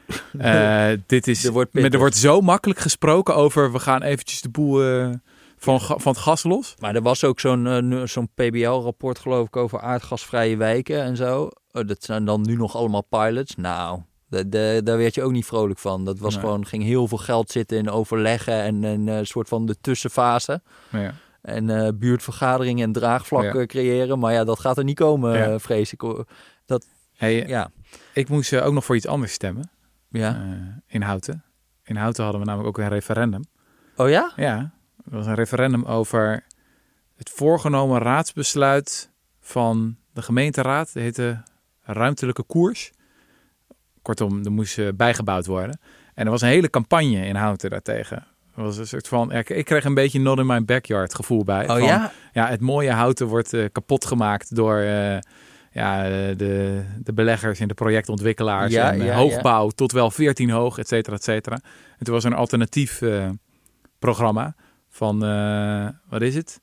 [0.37, 4.41] eh, dit is, Er wordt maar er wordt zo makkelijk gesproken over, we gaan eventjes
[4.41, 5.09] de boel eh,
[5.57, 6.75] van, van het gas los.
[6.79, 11.49] Maar er was ook zo'n eh, zo'n PBL-rapport, geloof ik, over aardgasvrije wijken en zo.
[11.71, 13.55] Oh, dat zijn dan nu nog allemaal pilots.
[13.55, 13.99] Nou,
[14.29, 16.05] da- daar werd je ook niet vrolijk van.
[16.05, 16.43] Dat was Nee.
[16.43, 20.61] gewoon, ging heel veel geld zitten in overleggen en een soort van de tussenfase.
[20.91, 21.13] Ja.
[21.47, 23.65] En eh, buurtvergaderingen en draagvlakken Ja.
[23.65, 24.19] creëren.
[24.19, 25.45] Maar ja, dat gaat er niet komen, Ja.
[25.53, 26.01] eh, vrees ik.
[26.01, 26.25] hoor.
[27.15, 27.69] Hey, Ja,
[28.13, 29.69] Ik moest eh, ook nog voor iets anders stemmen.
[30.09, 30.35] ja.
[30.35, 31.43] eh, in Houten.
[31.83, 33.41] In Houten hadden we namelijk ook een referendum.
[33.95, 34.31] Oh ja?
[34.35, 34.71] Ja,
[35.03, 36.43] het was een referendum over
[37.15, 40.93] het voorgenomen raadsbesluit van de gemeenteraad.
[40.93, 41.43] Dat heette
[41.81, 42.91] ruimtelijke koers.
[44.01, 45.79] Kortom, er moest eh, bijgebouwd worden.
[46.13, 48.27] En er was een hele campagne in Houten daartegen.
[48.63, 51.61] Was een soort van, ik- ik kreeg een beetje not in my backyard gevoel bij.
[51.63, 52.11] Oh Van, ja?
[52.33, 55.17] ja, het mooie houten wordt eh, kapot gemaakt door eh,
[55.71, 58.71] ja, de, de beleggers en de projectontwikkelaars.
[58.73, 61.55] Ja, en eh, ja, hoogbouw tot wel 14 hoog, et cetera, et cetera.
[61.97, 63.01] En toen was er een alternatief
[63.99, 64.55] programma
[64.89, 65.19] van,
[66.09, 66.59] wat is het?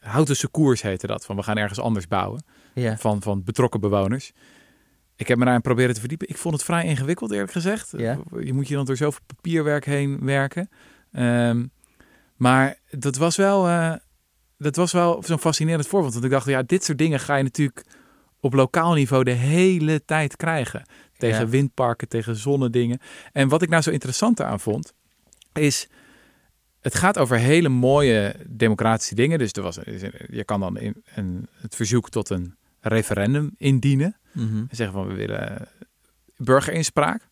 [0.00, 1.24] Houtense Koers heette dat.
[1.24, 2.42] Van we gaan ergens anders bouwen.
[2.74, 2.96] Ja.
[2.96, 4.32] Van, van betrokken bewoners.
[5.20, 6.28] Ik heb me daarin proberen te verdiepen.
[6.28, 7.92] Ik vond het vrij ingewikkeld, eerlijk gezegd.
[7.96, 8.18] Ja.
[8.40, 10.68] Je moet je dan door zoveel papierwerk heen werken.
[11.12, 11.66] Ehm,
[12.36, 13.92] maar dat was wel, eh,
[14.58, 16.12] dat was wel zo'n fascinerend voorbeeld.
[16.12, 17.84] Want ik dacht, ja, dit soort dingen ga je natuurlijk
[18.40, 20.82] op lokaal niveau de hele tijd krijgen.
[21.16, 21.48] Tegen Ja.
[21.48, 22.98] windparken, tegen zonnedingen.
[23.32, 24.92] En wat ik nou zo interessant daaraan vond,
[25.52, 25.88] is...
[26.80, 29.38] Het gaat over hele mooie democratische dingen.
[29.38, 29.78] Dus er was,
[30.30, 34.16] je kan dan in, een, het verzoek tot een referendum indienen.
[34.32, 34.56] Mhm.
[34.56, 35.68] En zeggen van we willen
[36.36, 37.28] burgerinspraak.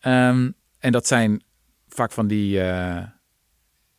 [0.00, 1.42] Ehm, en dat zijn
[1.88, 3.02] vaak van die eh,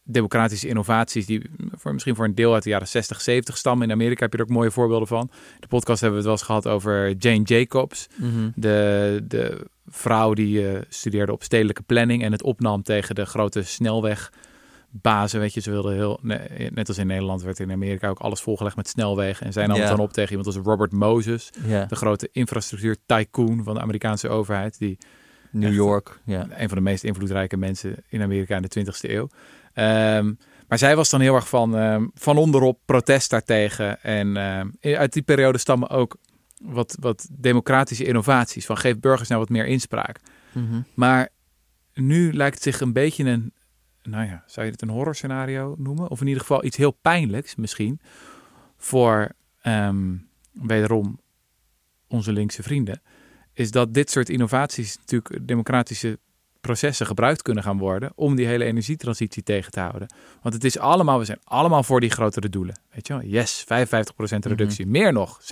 [0.04, 3.88] democratische innovaties die voor, misschien voor een deel uit de jaren 60, 70 stammen.
[3.88, 5.30] In Amerika heb je er ook mooie voorbeelden van.
[5.60, 8.08] De podcast hebben we het wel eens gehad over Jane Jacobs.
[8.16, 8.50] Mhm.
[8.56, 13.64] De, de vrouw die eh, studeerde op stedelijke planning en het opnam tegen de grote
[14.92, 15.40] snelwegbazen.
[15.40, 18.42] Weet je, ze wilden heel, ne- net als in Nederland werd in Amerika ook alles
[18.42, 19.46] volgelegd met snelwegen.
[19.46, 19.96] En zij nam het Ja.
[19.96, 21.50] dan op tegen iemand als Robert Moses,
[21.88, 24.78] de grote infrastructuur tycoon van de Amerikaanse overheid.
[24.78, 24.98] Die
[25.52, 26.20] New York.
[26.26, 26.48] Ja.
[26.50, 29.30] een van de meest invloedrijke mensen in Amerika in de 20e eeuw.
[29.74, 30.34] Ehm,
[30.68, 34.02] maar zij was dan heel erg van, ehm, van onderop protest daartegen.
[34.02, 36.18] En ehm, uit die periode stammen ook
[36.62, 38.66] wat, wat democratische innovaties.
[38.66, 40.20] Van geef burgers nou wat meer inspraak.
[40.52, 40.82] Mhm.
[40.94, 41.30] Maar
[41.94, 43.54] nu lijkt het zich een beetje een,
[44.08, 46.10] nou ja, zou je het een horrorscenario noemen?
[46.10, 48.00] Of in ieder geval iets heel pijnlijks misschien
[48.78, 50.16] voor ehm,
[50.52, 51.20] wederom
[52.08, 53.02] onze linkse vrienden.
[53.54, 56.20] Is dat dit soort innovaties natuurlijk democratische
[56.62, 60.08] processen gebruikt kunnen gaan worden om die hele energietransitie tegen te houden.
[60.42, 62.80] Want het is allemaal, we zijn allemaal voor die grotere doelen.
[62.94, 63.24] Weet je wel?
[63.24, 63.68] Yes, 55%
[64.40, 64.86] reductie.
[64.88, 65.46] Meer nog, 70%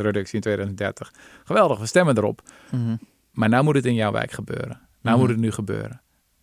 [0.00, 1.12] reductie in 2030.
[1.44, 2.42] Geweldig, we stemmen erop.
[2.70, 2.96] Mhm.
[3.30, 4.80] Maar nou moet het in jouw wijk gebeuren.
[5.00, 5.18] Nou Mhm.
[5.18, 6.00] moet het nu gebeuren.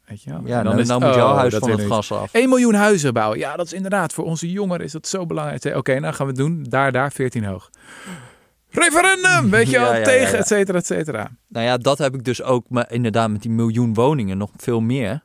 [0.09, 0.41] Weet je wel?
[0.45, 2.33] Ja, En nou, is nou het, moet jouw oh, huis dat van het gas af.
[2.33, 3.39] 1 miljoen huizen bouwen.
[3.39, 5.75] Ja, dat is inderdaad voor onze jongeren is dat zo belangrijk.
[5.75, 6.63] Oké, nou gaan we het doen.
[6.69, 7.69] Daar, daar, 14 hoog.
[8.69, 10.37] Referendum, weet je wel, ja, ja, tegen, ja.
[10.37, 11.31] et cetera, et cetera.
[11.47, 14.81] Nou ja, dat heb ik dus ook maar inderdaad met die miljoen woningen nog veel
[14.81, 15.23] meer.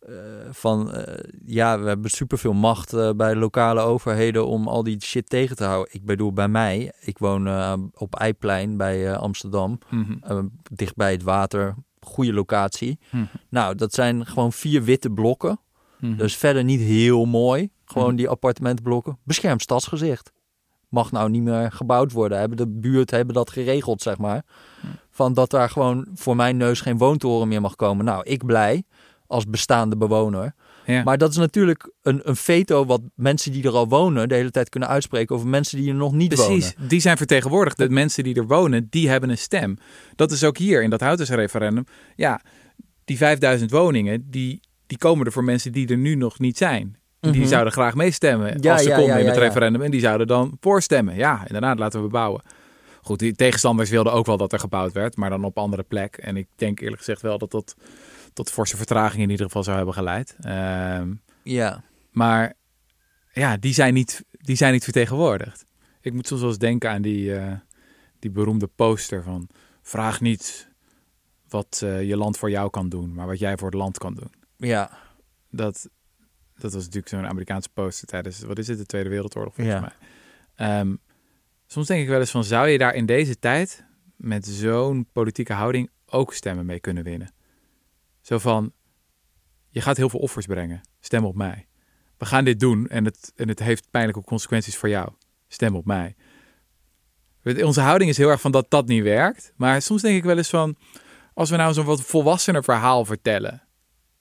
[0.00, 0.14] Eh,
[0.50, 5.02] van eh, ja, we hebben superveel macht eh, bij de lokale overheden om al die
[5.02, 5.94] shit tegen te houden.
[5.94, 9.78] Ik bedoel, bij mij, ik woon eh, op Eiplein bij eh, Amsterdam,
[10.20, 10.38] eh,
[10.72, 11.74] dicht bij het water,
[12.08, 12.98] goede locatie.
[13.10, 13.24] Mhm.
[13.50, 15.60] Nou, dat zijn gewoon vier witte blokken.
[16.00, 16.16] Mhm.
[16.16, 17.68] Dus verder niet heel mooi.
[17.84, 18.16] Gewoon Mhm.
[18.16, 19.18] die appartementenblokken.
[19.24, 20.32] Beschermd stadsgezicht.
[20.88, 22.38] Mag nou niet meer gebouwd worden.
[22.38, 24.44] Hebben de buurt hebben dat geregeld, zeg maar.
[25.10, 28.04] Van dat daar gewoon voor mijn neus geen woontoren meer mag komen.
[28.04, 28.82] Nou, ik blij
[29.26, 30.54] als bestaande bewoner.
[30.94, 31.02] Ja.
[31.02, 34.50] Maar dat is natuurlijk een, een veto wat mensen die er al wonen de hele
[34.50, 36.88] tijd kunnen uitspreken over mensen die er nog niet Precies, wonen.
[36.88, 37.76] die zijn vertegenwoordigd.
[37.76, 39.76] De mensen die er wonen, die hebben een stem.
[40.14, 41.84] Dat is ook hier in dat Houtersreferendum.
[42.16, 42.40] Ja,
[43.04, 46.96] die 5000 woningen, die, die komen er voor mensen die er nu nog niet zijn.
[47.20, 47.46] Die Mhm.
[47.46, 49.82] zouden graag meestemmen Ja, als ze ja, konden ja, in het referendum.
[49.82, 51.14] En die zouden dan voorstemmen.
[51.16, 52.42] Ja, inderdaad, laten we bouwen.
[53.02, 56.16] Goed, die tegenstanders wilden ook wel dat er gebouwd werd, maar dan op andere plek.
[56.16, 57.76] En ik denk eerlijk gezegd wel dat dat
[58.38, 60.36] tot forse vertraging in ieder geval zou hebben geleid.
[60.40, 62.54] Ehm, Ja, maar
[63.32, 65.64] ja, die zijn niet, die zijn niet vertegenwoordigd.
[66.00, 67.52] Ik moet soms wel eens denken aan die, eh,
[68.18, 69.48] die beroemde poster van...
[69.82, 70.68] vraag niet
[71.48, 74.14] wat eh, je land voor jou kan doen, maar wat jij voor het land kan
[74.14, 74.32] doen.
[74.56, 74.90] ja,
[75.50, 75.88] Dat,
[76.58, 79.80] dat was natuurlijk zo'n Amerikaanse poster tijdens, wat is het, de Tweede Wereldoorlog volgens Ja.
[79.80, 79.92] mij.
[80.80, 80.94] Ehm,
[81.66, 83.84] soms denk ik wel eens van, zou je daar in deze tijd
[84.16, 87.30] met zo'n politieke houding ook stemmen mee kunnen winnen?
[88.28, 88.72] Zo van,
[89.68, 91.66] je gaat heel veel offers brengen, stem op mij.
[92.18, 95.12] We gaan dit doen en het, en het heeft pijnlijke consequenties voor jou.
[95.46, 96.16] Stem op mij.
[97.44, 99.52] Onze houding is heel erg van dat dat niet werkt.
[99.56, 100.76] Maar soms denk ik wel eens van,
[101.34, 103.62] als we nou zo'n wat volwassener verhaal vertellen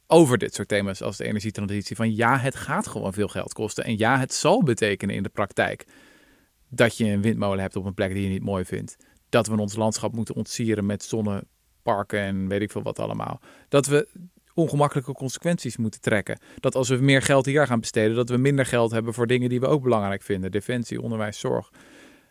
[0.05, 1.95] over dit soort thema's als de energietransitie.
[1.95, 3.83] Van ja, het gaat gewoon veel geld kosten.
[3.83, 5.85] En ja, het zal betekenen in de praktijk
[6.69, 8.97] dat je een windmolen hebt op een plek die je niet mooi vindt.
[9.29, 11.03] Dat we ons landschap moeten ontsieren met
[11.87, 13.39] zonneparken en weet ik veel wat allemaal.
[13.69, 14.07] Dat we
[14.53, 16.39] ongemakkelijke consequenties moeten trekken.
[16.59, 19.49] Dat als we meer geld hier gaan besteden, dat we minder geld hebben voor dingen
[19.49, 20.51] die we ook belangrijk vinden.
[20.51, 21.71] Defensie, onderwijs, zorg.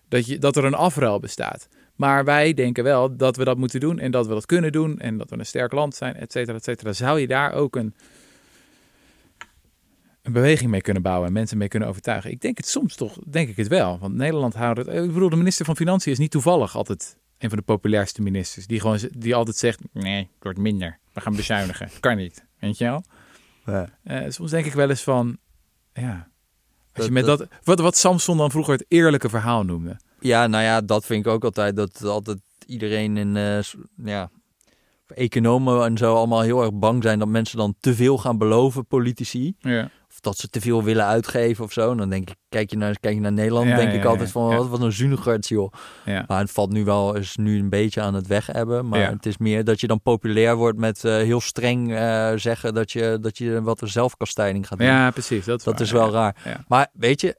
[0.09, 1.69] Dat, je, dat er een afruil bestaat.
[1.95, 4.99] Maar wij denken wel dat we dat moeten doen en dat we dat kunnen doen
[4.99, 6.93] en dat we een sterk land zijn, et cetera, et cetera.
[6.93, 7.95] Zou je daar ook een,
[10.23, 12.31] een beweging mee kunnen bouwen en mensen mee kunnen overtuigen?
[12.31, 13.99] Ik denk het soms toch, denk ik het wel.
[13.99, 14.87] Want Nederland houdt het.
[14.89, 18.67] Ik bedoel, de minister van Financiën is niet toevallig altijd een van de populairste ministers.
[18.67, 20.99] Die, gewoon, die altijd zegt: nee, het wordt minder.
[21.13, 21.91] We gaan bezuinigen.
[22.01, 22.45] Kan niet.
[22.59, 23.05] Weet je wel?
[23.67, 23.89] ja.
[24.03, 25.39] Eh, soms denk ik wel eens van,
[25.93, 26.29] ja.
[26.93, 30.01] Als je met dat, wat, wat Samson dan vroeger het eerlijke verhaal noemde.
[30.21, 31.77] Ja, nou ja, dat vind ik ook altijd.
[31.77, 33.59] Dat altijd iedereen in, eh,
[34.05, 34.31] ja,
[35.15, 38.87] economen en zo allemaal heel erg bang zijn dat mensen dan te veel gaan beloven,
[38.87, 39.55] politici.
[39.59, 39.91] Ja.
[40.27, 41.91] Dat ze te veel willen uitgeven of zo.
[41.91, 44.05] En dan denk ik, kijk je naar, kijk je naar Nederland, Ja, denk ja, ik
[44.05, 45.73] altijd van, wat, wat een zuinigerd, joh.
[46.05, 46.25] Ja.
[46.29, 48.89] Maar het valt nu wel, is nu een beetje aan het weg hebben.
[48.89, 52.75] Maar het is meer dat je dan populair wordt met eh, heel streng eh, zeggen
[52.75, 54.87] dat je, dat je wat een zelfkastijding gaat doen.
[54.87, 55.45] ja, precies.
[55.45, 56.65] Dat is, dat waar, is wel raar.
[56.69, 57.39] Maar weet je,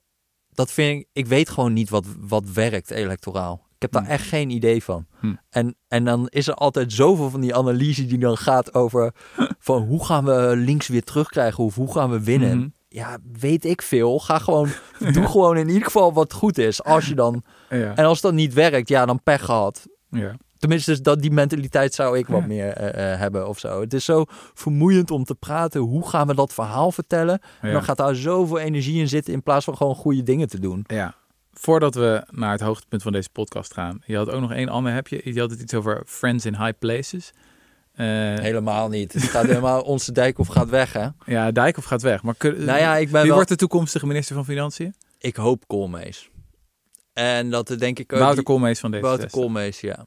[0.50, 3.66] dat vind ik, ik weet gewoon niet wat, wat werkt electoraal.
[3.76, 4.10] Ik heb daar Hm.
[4.12, 5.06] echt geen idee van.
[5.20, 5.34] Hm.
[5.50, 9.14] En, en dan is er altijd zoveel van die analyse die dan gaat over
[9.60, 12.58] van hoe gaan we links weer terugkrijgen of hoe gaan we winnen.
[12.58, 12.68] Mhm.
[12.98, 14.20] Ja, weet ik veel.
[14.20, 14.70] Ga gewoon,
[15.14, 16.84] doe gewoon in ieder geval wat goed is.
[16.84, 17.96] Als je dan, Ja.
[17.96, 19.86] en als dat niet werkt, ja, dan pech gehad.
[20.10, 20.36] ja.
[20.58, 23.82] Tenminste, dus dat, die mentaliteit zou ik wat meer eh, eh, hebben of zo.
[23.82, 25.82] Het is zo vermoeiend om te praten.
[25.82, 27.40] Hoe gaan we dat verhaal vertellen?
[27.62, 30.60] En dan gaat daar zoveel energie in zitten in plaats van gewoon goede dingen te
[30.60, 30.84] doen.
[30.88, 31.16] Ja.
[31.54, 34.02] voordat we naar het hoogtepunt van deze podcast gaan.
[34.06, 35.22] Je had ook nog één ander heb je.
[35.34, 37.32] Je had het iets over Friends in High Places.
[37.98, 38.06] Eh,
[38.40, 39.14] Helemaal niet.
[39.14, 41.08] Het gaat helemaal, onze Dijkhoff gaat weg, hè?
[41.26, 42.24] ja, Dijkhoff gaat weg.
[42.24, 43.34] Maar kun- Nou ja, ik ben wie wel...
[43.36, 44.94] wordt de toekomstige minister van Financiën?
[45.18, 46.30] Ik hoop Koolmees.
[47.14, 48.20] En dat denk ik ook...
[48.20, 49.04] Wouter die- Koolmees van deze.
[49.04, 50.06] Wouter Koolmees, ja.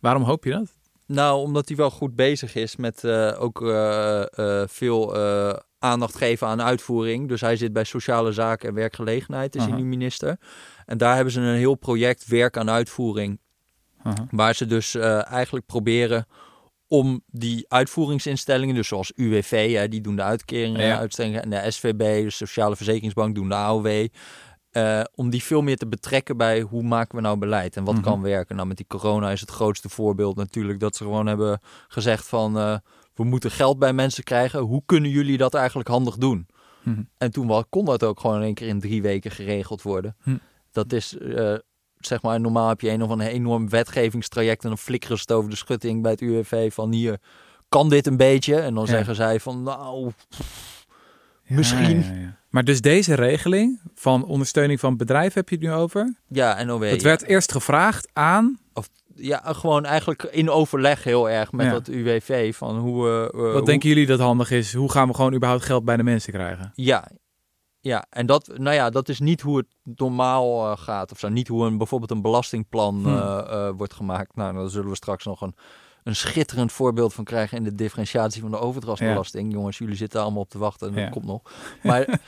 [0.00, 0.72] Waarom hoop je dat?
[1.06, 4.22] Nou, omdat hij wel goed bezig is met eh, ook eh,
[4.66, 5.16] veel
[5.78, 7.28] aandacht geven aan uitvoering.
[7.28, 10.36] Dus hij zit bij sociale zaken en werkgelegenheid, is hij nu minister.
[10.86, 13.38] En daar hebben ze een heel project werk aan uitvoering.
[14.30, 16.26] Waar ze dus eigenlijk proberen
[16.88, 20.98] om die uitvoeringsinstellingen, dus zoals UWV, hè, die doen de uitkeringen, Ja.
[20.98, 24.06] uitstellingen, en de SVB, de Sociale Verzekeringsbank, doen de AOW.
[24.70, 27.94] eh, om die veel meer te betrekken bij hoe maken we nou beleid en wat
[27.94, 28.02] Mhm.
[28.04, 28.56] kan werken.
[28.56, 32.58] Nou, met die corona is het grootste voorbeeld natuurlijk dat ze gewoon hebben gezegd van
[32.58, 32.76] eh,
[33.14, 34.60] we moeten geld bij mensen krijgen.
[34.60, 36.46] Hoe kunnen jullie dat eigenlijk handig doen?
[36.82, 37.02] Mhm.
[37.18, 40.16] En toen kon dat ook gewoon in één keer in drie weken geregeld worden.
[40.22, 40.36] Hm.
[40.72, 41.54] Dat is, eh,
[42.06, 45.32] zeg maar, normaal heb je een of een enorm wetgevingstraject en dan flikkeren ze het
[45.32, 47.18] over de schutting bij het UWV van hier,
[47.68, 48.54] kan dit een beetje?
[48.60, 48.90] En dan Ja.
[48.90, 50.10] zeggen zij van, nou,
[51.46, 51.96] Ja, Misschien.
[52.20, 52.36] ja.
[52.50, 56.14] Maar dus deze regeling van ondersteuning van bedrijven heb je het nu over?
[56.28, 56.82] ja, NOW.
[56.90, 58.58] Het werd eerst gevraagd aan.
[59.16, 63.08] Ja, gewoon eigenlijk in overleg heel erg met dat UWV van hoe...
[63.32, 64.74] eh, Wat hoe- denken jullie dat handig is?
[64.74, 66.72] Hoe gaan we gewoon überhaupt geld bij de mensen krijgen?
[66.74, 67.08] Ja,
[67.84, 69.66] ja, en dat, nou ja, dat is niet hoe het
[69.98, 71.28] normaal eh, gaat of zo.
[71.28, 73.16] Niet hoe een, bijvoorbeeld een belastingplan Hmm.
[73.16, 74.36] eh, eh, wordt gemaakt.
[74.36, 75.54] Nou, daar zullen we straks nog een,
[76.04, 79.52] een schitterend voorbeeld van krijgen in de differentiatie van de overdrachtsbelasting.
[79.52, 81.42] Jongens, jullie zitten allemaal op te wachten en dat komt nog.
[81.82, 82.06] Maar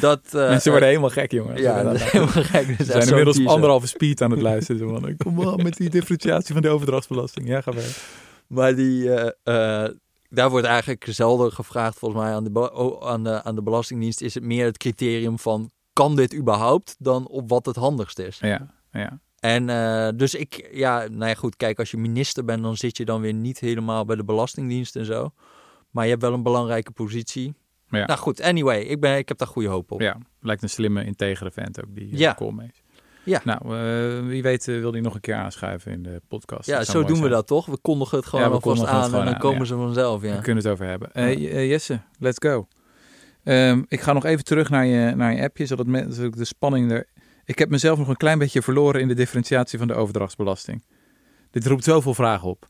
[0.00, 0.32] dat...
[0.32, 1.60] mensen worden helemaal gek, jongens.
[1.60, 2.66] ja, dat is helemaal gek.
[2.66, 3.54] We echt zijn inmiddels teaser.
[3.54, 5.00] anderhalve speed aan het luisteren.
[5.00, 7.48] Van, Kom maar met die differentiatie van de overdrachtsbelasting.
[7.48, 7.96] Ja, ga verder.
[8.46, 9.10] Maar die,
[10.28, 14.20] daar wordt eigenlijk zelden gevraagd, volgens mij, aan de, aan, de, aan de Belastingdienst.
[14.20, 16.96] Is het meer het criterium van: kan dit überhaupt?
[16.98, 18.38] dan op wat het handigst is.
[18.38, 19.20] Ja, ja.
[19.40, 22.96] En eh, dus ik, ja, nou ja, goed, kijk, als je minister bent, dan zit
[22.96, 25.32] je dan weer niet helemaal bij de Belastingdienst en zo.
[25.90, 27.54] Maar je hebt wel een belangrijke positie.
[27.88, 28.06] Ja.
[28.06, 30.00] Nou goed, anyway, ik, ben, ik heb daar goede hoop op.
[30.00, 32.36] ja, lijkt een slimme, integere vent ook, die Ja.
[32.38, 32.70] ja.
[33.28, 33.40] Ja.
[33.44, 36.66] Nou, eh, wie weet eh, wil die nog een keer aanschuiven in de podcast.
[36.66, 37.66] Ja, zo doen we dat toch?
[37.66, 39.64] We kondigen het gewoon Ja, alvast aan en dan aan, komen ja.
[39.64, 40.22] ze vanzelf.
[40.22, 40.36] Ja.
[40.36, 41.12] We kunnen het over hebben.
[41.12, 42.66] Eh, Jesse, let's go.
[43.44, 46.44] Ehm, ik ga nog even terug naar je, naar je appje, zodat me- zodat de
[46.44, 47.06] spanning er...
[47.44, 50.84] Ik heb mezelf nog een klein beetje verloren in de differentiatie van de overdrachtsbelasting.
[51.50, 52.66] Dit roept zoveel vragen op.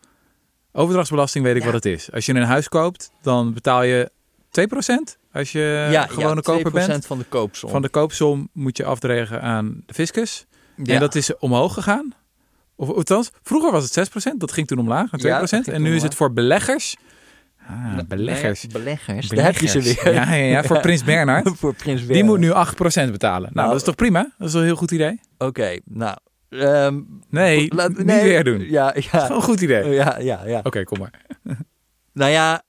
[0.72, 1.66] Overdrachtsbelasting weet ik Ja.
[1.72, 2.12] wat het is.
[2.12, 4.10] Als je een huis koopt, dan betaal je
[4.50, 7.06] 2% als je ja, gewone ja, koper 2% bent.
[7.06, 7.70] van de koopsom.
[7.70, 10.46] Van de koopsom moet je afdregen aan de fiscus.
[10.82, 10.94] Ja.
[10.94, 12.14] En dat is omhoog gegaan.
[12.76, 15.22] Of althans, vroeger was het 6%, dat ging toen omlaag naar 2%.
[15.22, 16.96] Ja, dat ging en nu is het voor beleggers.
[17.68, 18.62] Ah, Nee, beleggers.
[18.62, 19.28] nee, beleggers.
[19.28, 20.04] Daar heb je ze Beleggers.
[20.04, 20.14] weer.
[20.14, 21.48] Ja, ja, ja, voor Prins Bernhard.
[21.58, 23.40] voor Prins Die moet nu 8% betalen.
[23.42, 24.32] Nou, Nou, dat is toch prima?
[24.38, 25.20] Dat is wel een heel goed idee?
[25.38, 26.16] Oké, nou.
[26.48, 28.60] ehm, Nee, laat- niet weer doen.
[28.60, 29.88] Ja, Dat is ja, wel een goed idee.
[29.90, 30.60] ja, ja, ja.
[30.62, 31.26] Oké, kom maar.
[32.12, 32.62] Nou ja,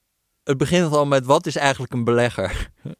[0.44, 2.68] het begint al met wat is eigenlijk een belegger?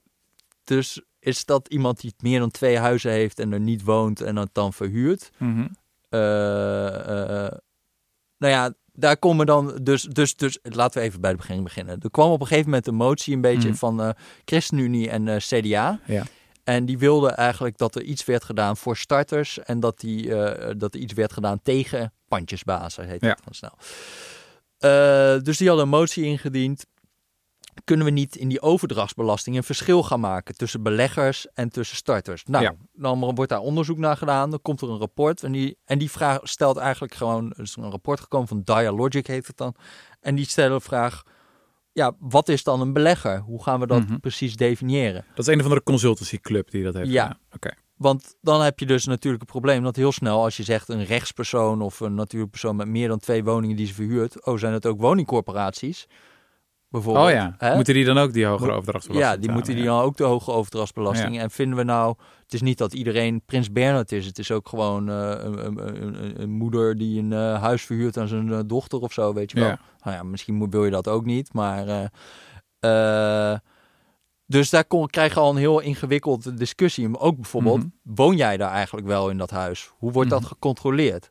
[0.65, 4.37] Dus is dat iemand die meer dan twee huizen heeft en er niet woont en
[4.37, 5.31] het dan verhuurt?
[5.37, 5.67] Mhm.
[6.09, 7.53] Eh, eh,
[8.39, 11.99] nou ja, daar komen dan dus, dus, dus, laten we even bij het begin beginnen.
[12.01, 13.77] Er kwam op een gegeven moment een motie een beetje Mhm.
[13.77, 14.11] van eh
[14.45, 16.01] ChristenUnie en eh, CDA.
[16.07, 16.23] Ja.
[16.65, 20.75] En die wilden eigenlijk dat er iets werd gedaan voor starters en dat, die, eh,
[20.77, 23.29] dat er iets werd gedaan tegen pandjesbazen, heet Ja.
[23.29, 23.75] het dan snel.
[24.79, 26.87] Eh, dus die hadden een motie ingediend.
[27.85, 32.45] Kunnen we niet in die overdrachtsbelasting een verschil gaan maken tussen beleggers en tussen starters?
[32.45, 32.75] Nou, Ja.
[32.93, 34.51] dan wordt daar onderzoek naar gedaan.
[34.51, 35.43] Dan komt er een rapport.
[35.43, 37.53] En die, en die vraag stelt eigenlijk gewoon.
[37.57, 39.75] Er is een rapport gekomen van Dialogic, heet het dan.
[40.21, 41.23] En die stellen de vraag:
[41.93, 43.39] ja, wat is dan een belegger?
[43.39, 44.19] Hoe gaan we dat Mhm.
[44.19, 45.25] precies definiëren?
[45.35, 47.39] Dat is een of andere consultancyclub die dat heeft Ja.
[47.55, 47.71] Oké.
[47.97, 51.05] Want dan heb je dus natuurlijk het probleem dat heel snel, als je zegt een
[51.05, 54.73] rechtspersoon of een natuurlijk persoon met meer dan twee woningen die ze verhuurt, oh, zijn
[54.73, 56.07] het ook woningcorporaties?
[56.91, 57.27] Bijvoorbeeld.
[57.27, 57.75] Oh ja, hè?
[57.75, 60.51] moeten die dan ook die hogere overdrachtsbelasting Ja, die moeten die dan ook de hoge
[60.53, 61.39] overdrachtsbelasting.
[61.41, 64.27] En vinden we nou, het is niet dat iedereen Prins Bernhard is.
[64.27, 68.17] Het is ook gewoon eh, een, een, een, een moeder die een eh, huis verhuurt
[68.17, 69.69] aan zijn eh, dochter of zo, weet je wel.
[69.69, 69.79] Ja.
[70.03, 72.11] Nou ja, misschien moet- wil je dat ook niet, maar...
[74.47, 77.09] dus daar kon, krijg je al een heel ingewikkelde discussie.
[77.09, 77.89] Maar ook bijvoorbeeld, Mhm.
[78.03, 79.91] woon jij daar eigenlijk wel in dat huis?
[79.99, 80.49] Hoe wordt dat Mhm.
[80.49, 81.31] gecontroleerd?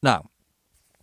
[0.00, 0.24] Nou,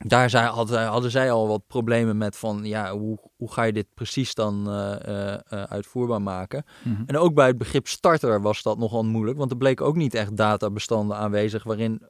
[0.04, 3.74] daar zijn, hadden, hadden zij al wat problemen met van, ja, hoe, hoe ga je
[3.74, 6.66] dit precies dan eh, eh, eh, uitvoerbaar maken?
[6.84, 7.04] Mhm.
[7.06, 10.14] En ook bij het begrip starter was dat nogal moeilijk, want er bleken ook niet
[10.14, 12.02] echt databestanden aanwezig waarin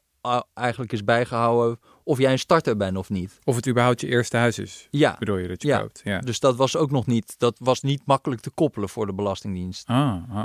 [0.53, 3.39] eigenlijk is bijgehouden of jij een starter bent of niet.
[3.43, 5.79] Of het überhaupt je eerste huis is, Ja, bedoel je dat je Ja.
[5.79, 6.01] koopt?
[6.03, 6.19] Ja.
[6.19, 9.87] dus dat was ook nog niet, dat was niet makkelijk te koppelen voor de Belastingdienst.
[9.87, 10.43] Ah, ah.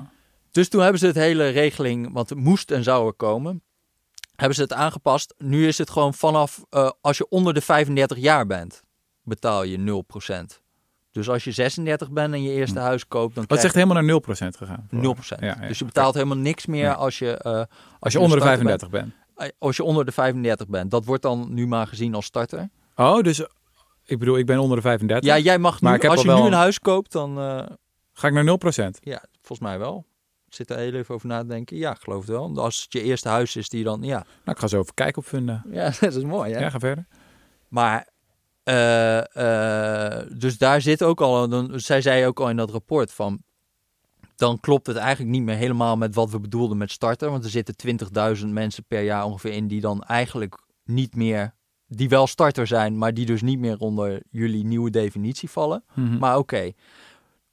[0.50, 3.62] Dus toen hebben ze het hele regeling, want het moest en zou er komen,
[4.36, 5.34] hebben ze het aangepast.
[5.38, 8.82] Nu is het gewoon vanaf eh, als je onder de 35 jaar bent,
[9.22, 10.60] betaal je 0%.
[11.12, 14.02] Dus als je 36 bent en je eerste huis koopt, dan Wat krijg zegt helemaal
[14.02, 14.20] naar
[14.52, 14.88] 0% gegaan?
[14.90, 15.38] 0%.
[15.40, 15.68] Ja, ja.
[15.68, 16.92] Dus je betaalt helemaal niks meer Nee.
[16.92, 17.62] als je, eh,
[17.98, 19.12] Als je onder de starter 35 bent.
[19.34, 19.50] bent.
[19.50, 20.90] Eh, Als je onder de 35 bent.
[20.90, 22.68] Dat wordt dan nu maar gezien als starter.
[22.94, 23.40] Oh, dus
[24.04, 25.30] ik bedoel, ik ben onder de 35.
[25.30, 27.38] Ja, jij mag Maar nu, ik heb als al je nu een huis koopt, dan
[27.38, 27.62] eh,
[28.12, 28.98] Ga ik naar 0%?
[29.02, 30.04] ja, volgens mij wel.
[30.56, 31.76] Zit er heel even over na te denken.
[31.76, 32.58] Ja, geloof het wel.
[32.58, 34.16] Als het je eerste huis is, die dan, ja.
[34.16, 35.64] Nou, ik ga zo even kijken op Funda.
[35.70, 36.58] Ja, dat is mooi, hè?
[36.58, 37.06] Ja, ga verder.
[37.68, 38.08] Maar,
[38.62, 39.18] eh,
[40.18, 43.42] eh, dus daar zit ook al, dan, zij zei ook al in dat rapport van,
[44.36, 47.30] dan klopt het eigenlijk niet meer helemaal met wat we bedoelden met starter.
[47.30, 47.74] Want er zitten
[48.38, 51.54] 20.000 mensen per jaar ongeveer in die dan eigenlijk niet meer,
[51.86, 55.84] die wel starter zijn, maar die dus niet meer onder jullie nieuwe definitie vallen.
[55.94, 56.18] Mhm.
[56.18, 56.72] Maar oké,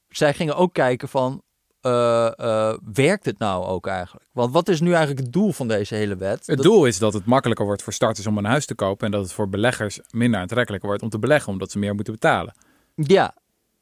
[0.09, 1.41] zij gingen ook kijken van,
[1.85, 4.25] eh, werkt het nou ook eigenlijk?
[4.31, 6.45] Want wat is nu eigenlijk het doel van deze hele wet?
[6.47, 9.05] Het Dat- doel is dat het makkelijker wordt voor starters om een huis te kopen.
[9.05, 12.13] En dat het voor beleggers minder aantrekkelijker wordt om te beleggen, omdat ze meer moeten
[12.13, 12.53] betalen.
[12.95, 13.35] Ja,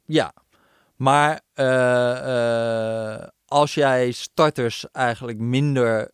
[0.04, 0.32] ja.
[0.96, 6.10] Maar eh, als jij starters eigenlijk minder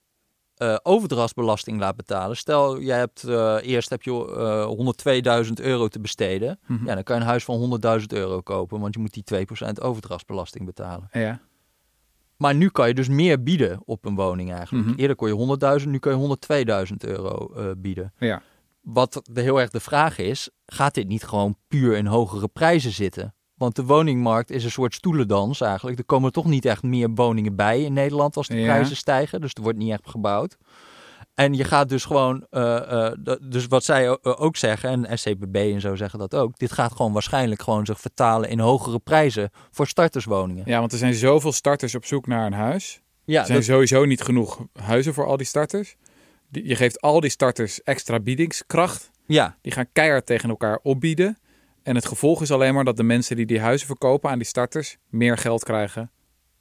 [0.83, 2.37] overdrachtsbelasting laat betalen.
[2.37, 3.25] Stel, jij hebt
[3.63, 6.59] eerst heb je eh 102.000 euro te besteden.
[6.67, 6.87] Mhm.
[6.87, 7.57] Ja, dan kan je een huis van
[8.01, 11.09] 100.000 euro kopen, want je moet die 2% overdrachtsbelasting betalen.
[11.13, 11.41] Ja.
[12.39, 14.87] Maar nu kan je dus meer bieden op een woning eigenlijk.
[14.87, 14.99] Mhm.
[14.99, 15.35] Eerder kon je
[15.81, 16.37] 100.000, nu kan je
[16.91, 18.13] 102.000 euro eh, bieden.
[18.19, 18.43] Ja.
[18.81, 22.93] Wat de, heel erg de vraag is, gaat dit niet gewoon puur in hogere prijzen
[22.93, 23.35] zitten?
[23.55, 25.99] Want de woningmarkt is een soort stoelendans eigenlijk.
[25.99, 28.65] Er komen toch niet echt meer woningen bij in Nederland als de Ja.
[28.65, 29.41] prijzen stijgen.
[29.41, 30.57] Dus er wordt niet echt gebouwd.
[31.39, 35.57] En je gaat dus gewoon, eh, eh, dus wat zij o- ook zeggen, en SCBB
[35.57, 39.51] en zo zeggen dat ook, dit gaat gewoon waarschijnlijk gewoon zich vertalen in hogere prijzen
[39.71, 40.63] voor starterswoningen.
[40.67, 43.01] ja, want er zijn zoveel starters op zoek naar een huis.
[43.25, 45.97] Ja, Er zijn sowieso niet genoeg huizen voor al die starters.
[46.51, 49.11] Je geeft al die starters extra biedingskracht.
[49.27, 51.39] ja, Die gaan keihard tegen elkaar opbieden.
[51.83, 54.47] En het gevolg is alleen maar dat de mensen die die huizen verkopen aan die
[54.47, 56.11] starters meer geld krijgen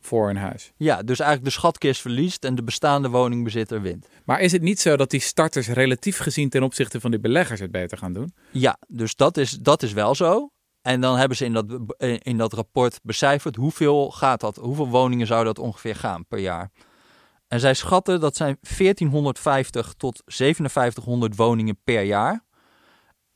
[0.07, 0.71] voor hun huis.
[0.77, 4.07] ja, dus eigenlijk de schatkist verliest en de bestaande woningbezitter wint.
[4.25, 7.59] Maar is het niet zo dat die starters relatief gezien ten opzichte van die beleggers
[7.59, 8.33] het beter gaan doen?
[8.51, 10.49] Ja, dus dat is, dat is wel zo.
[10.81, 11.65] En dan hebben ze in dat,
[12.23, 16.71] in dat rapport becijferd hoeveel gaat dat, hoeveel woningen zou dat ongeveer gaan per jaar.
[17.47, 22.45] En zij schatten dat zijn 1450 tot 5700 woningen per jaar.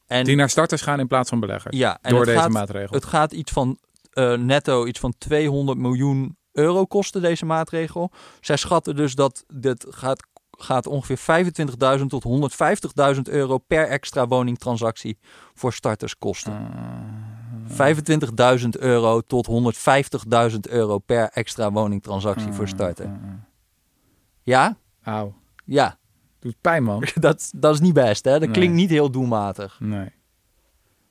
[0.05, 1.77] En, Die naar starters gaan in plaats van beleggers.
[1.77, 2.95] ja, en door deze gaat, maatregel.
[2.95, 3.79] Het gaat iets van
[4.11, 8.11] eh, netto iets van 200 miljoen euro kosten, deze maatregel.
[8.41, 11.45] Zij schatten dus dat dit gaat, gaat ongeveer
[11.99, 12.23] 25.000 tot
[13.15, 15.17] 150.000 euro per extra woningtransactie
[15.53, 16.53] voor starters kosten.
[16.53, 18.59] Ah.
[18.61, 19.47] 25.000 euro tot
[20.51, 23.19] 150.000 euro per extra woningtransactie voor starter.
[24.41, 24.77] Ja?
[25.03, 25.33] Auw.
[25.65, 25.97] Ja.
[26.39, 27.03] Doet pijn, man.
[27.19, 28.31] Dat, dat is niet best, hè?
[28.31, 28.51] Dat Nee.
[28.51, 29.79] klinkt niet heel doelmatig.
[29.79, 30.11] Nee.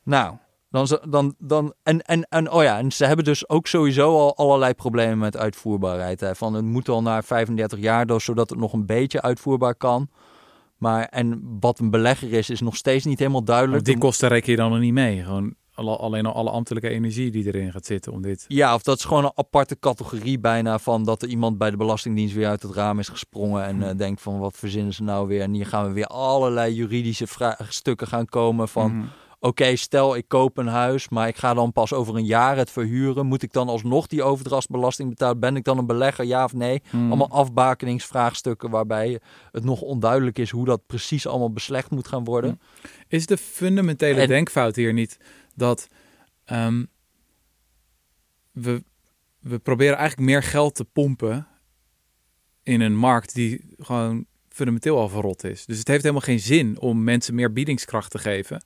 [0.03, 0.37] Nou,
[0.71, 4.37] dan, dan, dan en, en, en oh ja, en ze hebben dus ook sowieso al
[4.37, 6.21] allerlei problemen met uitvoerbaarheid.
[6.21, 6.35] Hè.
[6.35, 10.09] Van het moet al naar 35 jaar, dus, zodat het nog een beetje uitvoerbaar kan.
[10.77, 13.85] Maar en wat een belegger is, is nog steeds niet helemaal duidelijk.
[13.85, 15.23] Die kosten reken je dan nog niet mee.
[15.23, 18.45] Gewoon alle, alleen al alle ambtelijke energie die erin gaat zitten om dit.
[18.49, 21.77] Ja, of dat is gewoon een aparte categorie bijna van dat er iemand bij de
[21.77, 25.29] Belastingdienst weer uit het raam is gesprongen en eh, denkt van wat verzinnen ze nou
[25.29, 25.41] weer.
[25.41, 27.27] En hier gaan we weer allerlei juridische
[27.69, 29.07] stukken gaan komen van Mhm.
[29.41, 32.71] Oké, stel ik koop een huis, maar ik ga dan pas over een jaar het
[32.71, 33.27] verhuren.
[33.27, 35.41] Moet ik dan alsnog die overdrachtsbelasting betalen?
[35.41, 36.83] Ben ik dan een belegger, ja of nee?
[36.91, 37.07] Mhm.
[37.07, 42.61] Allemaal afbakeningsvraagstukken waarbij het nog onduidelijk is hoe dat precies allemaal beslecht moet gaan worden.
[43.09, 45.17] Is de fundamentele En- denkfout hier niet
[45.55, 45.89] dat
[46.45, 46.85] ehm,
[48.53, 48.83] we,
[49.41, 51.47] we proberen eigenlijk meer geld te pompen
[52.63, 55.67] in een markt die gewoon fundamenteel al verrot is.
[55.67, 58.63] Dus het heeft helemaal geen zin om mensen meer biedingskracht te geven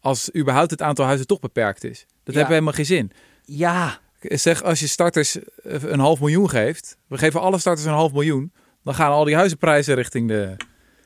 [0.00, 2.06] als überhaupt het aantal huizen toch beperkt is.
[2.24, 2.40] Dat Ja.
[2.40, 3.10] heeft helemaal geen zin.
[3.44, 7.92] Ja, Zeg, als je starters eh, een half miljoen geeft, we geven alle starters een
[7.92, 8.52] half miljoen,
[8.84, 10.56] dan gaan al die huizenprijzen richting de,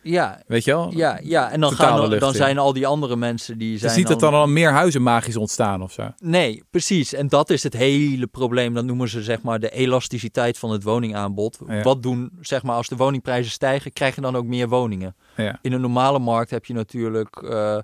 [0.02, 0.92] ja, weet je wel?
[0.96, 1.50] ja, ja.
[1.50, 4.34] En dan, gaan, dan zijn al die andere mensen die Je zijn ziet dat dan
[4.34, 6.08] al meer huizen magisch ontstaan of zo.
[6.18, 7.12] Nee, precies.
[7.14, 8.74] En dat is het hele probleem.
[8.74, 11.58] Dat noemen ze zeg maar de elasticiteit van het woningaanbod.
[11.66, 11.82] Ja.
[11.82, 15.14] Wat doen, zeg maar, als de woningprijzen stijgen, krijg je dan ook meer woningen.
[15.36, 15.58] Ja.
[15.62, 17.78] In een normale markt heb je natuurlijk eh,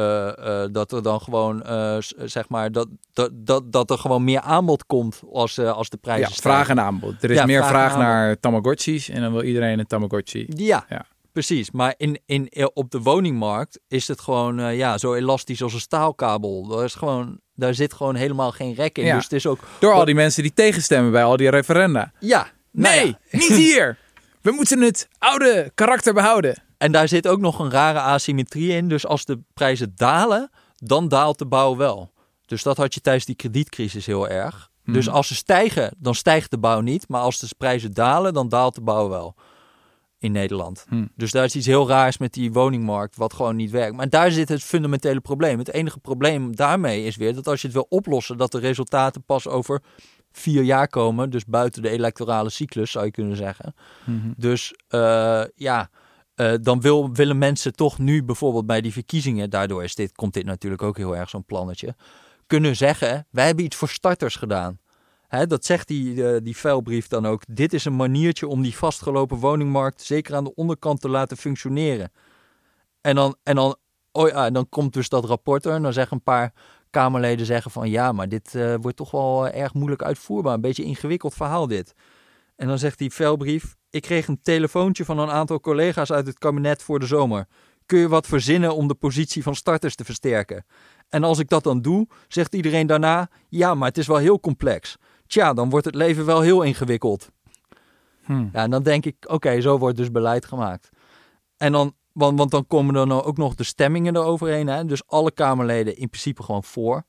[0.00, 4.24] eh, eh, dat er dan gewoon, eh, zeg maar, dat, dat, dat, dat er gewoon
[4.24, 6.60] meer aanbod komt als, als de prijzen Ja, stijgen.
[6.64, 7.22] vraag en aanbod.
[7.22, 10.46] Er is Ja, meer vraag naar Tamagotchis en dan wil iedereen een Tamagotchi.
[10.56, 11.04] Ja, Ja.
[11.32, 11.70] precies.
[11.70, 16.66] Maar in, in, op de woningmarkt is het gewoon ja, zo elastisch als een staalkabel.
[16.66, 19.04] Daar, is gewoon, daar zit gewoon helemaal geen rek in.
[19.04, 19.14] Ja.
[19.14, 22.12] Dus het is ook, Door al die mensen die tegenstemmen bij al die referenda.
[22.18, 23.98] ja, Nee, Nou niet hier.
[24.42, 26.62] We moeten het oude karakter behouden.
[26.80, 28.88] En daar zit ook nog een rare asymmetrie in.
[28.88, 32.12] Dus als de prijzen dalen, dan daalt de bouw wel.
[32.46, 34.70] Dus dat had je tijdens die kredietcrisis heel erg.
[34.84, 34.94] Hmm.
[34.94, 37.08] Dus als ze stijgen, dan stijgt de bouw niet.
[37.08, 39.34] Maar als de prijzen dalen, dan daalt de bouw wel.
[40.18, 40.84] In Nederland.
[40.88, 41.10] Hmm.
[41.16, 43.96] Dus daar is iets heel raars met die woningmarkt, wat gewoon niet werkt.
[43.96, 45.58] Maar daar zit het fundamentele probleem.
[45.58, 49.22] Het enige probleem daarmee is weer dat als je het wil oplossen, dat de resultaten
[49.22, 49.82] pas over
[50.32, 51.30] vier jaar komen.
[51.30, 53.74] Dus buiten de electorale cyclus, zou je kunnen zeggen.
[54.36, 55.90] Dus eh, ja,
[56.40, 60.34] eh, dan wil, willen mensen toch nu bijvoorbeeld bij die verkiezingen, daardoor is dit, komt
[60.34, 61.94] dit natuurlijk ook heel erg zo'n plannetje,
[62.46, 64.78] kunnen zeggen, wij hebben iets voor starters gedaan.
[65.28, 67.42] Hè, dat zegt die, eh, die vuilbrief dan ook.
[67.48, 72.12] Dit is een maniertje om die vastgelopen woningmarkt zeker aan de onderkant te laten functioneren.
[73.00, 73.76] En dan, en dan,
[74.12, 76.52] oh ja, dan komt dus dat rapport er en dan zeggen een paar
[76.90, 80.54] Kamerleden zeggen van ja, maar dit eh, wordt toch wel erg moeilijk uitvoerbaar.
[80.54, 81.94] Een beetje ingewikkeld verhaal dit.
[82.56, 86.38] En dan zegt die vuilbrief, ik kreeg een telefoontje van een aantal collega's uit het
[86.38, 87.46] kabinet voor de zomer.
[87.86, 90.64] Kun je wat verzinnen om de positie van starters te versterken?
[91.08, 94.40] En als ik dat dan doe, zegt iedereen daarna, ja, maar het is wel heel
[94.40, 94.96] complex.
[95.26, 97.28] Tja, dan wordt het leven wel heel ingewikkeld.
[98.24, 98.50] Hmm.
[98.52, 100.90] Ja, en dan denk ik, oké, zo wordt dus beleid gemaakt.
[101.56, 104.66] En dan, want, want dan komen er nou ook nog de stemmingen eroverheen.
[104.66, 104.84] Hè?
[104.84, 107.04] Dus alle Kamerleden in principe gewoon voor.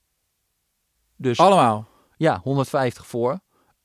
[1.15, 1.88] Dus Allemaal.
[2.17, 3.39] ja, 150 voor.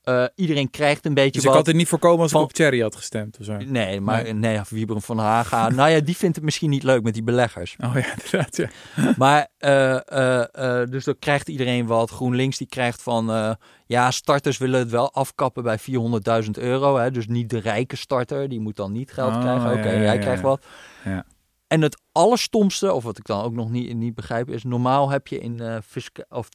[0.06, 1.56] Eh, iedereen krijgt een beetje Dus ik wat.
[1.56, 3.56] had het niet voorkomen als van- ik op Cherry had gestemd of zo.
[3.56, 4.32] Nee, maar Nee.
[4.32, 5.68] nee, Wieberen van Haga.
[5.70, 7.76] nou ja, die vindt het misschien niet leuk met die beleggers.
[7.84, 8.56] Oh ja, inderdaad.
[8.56, 8.68] Ja.
[9.16, 12.10] Maar eh, eh, dus dan krijgt iedereen wat.
[12.10, 16.96] GroenLinks die krijgt van ja, starters willen het wel afkappen bij 400.000 euro.
[16.96, 17.10] Hè?
[17.10, 19.70] Dus niet de rijke starter, die moet dan niet geld Oh, krijgen.
[19.72, 20.64] Oké, ja, ja, jij krijgt wat.
[21.04, 21.24] Ja.
[21.66, 25.26] En het allerstomste, of wat ik dan ook nog niet, niet begrijp, is normaal heb
[25.26, 26.48] je in fisca of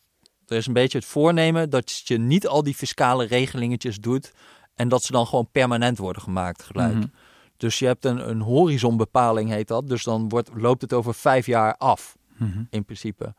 [0.51, 4.31] er is een beetje het voornemen dat je niet al die fiscale regelingetjes doet
[4.75, 6.93] en dat ze dan gewoon permanent worden gemaakt gelijk.
[6.93, 7.05] Mhm.
[7.57, 9.87] Dus je hebt een, een horizonbepaling, heet dat.
[9.87, 12.63] Dus dan wordt, loopt het over vijf jaar af, Mhm.
[12.69, 13.33] in principe.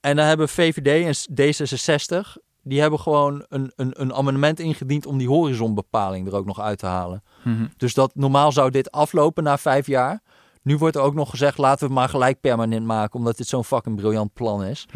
[0.00, 5.18] En dan hebben VVD en D66, die hebben gewoon een, een, een amendement ingediend om
[5.18, 7.22] die horizonbepaling er ook nog uit te halen.
[7.44, 7.66] Mhm.
[7.76, 10.22] Dus dat normaal zou dit aflopen na vijf jaar.
[10.62, 13.46] Nu wordt er ook nog gezegd, laten we het maar gelijk permanent maken, omdat dit
[13.46, 14.86] zo'n fucking briljant plan is.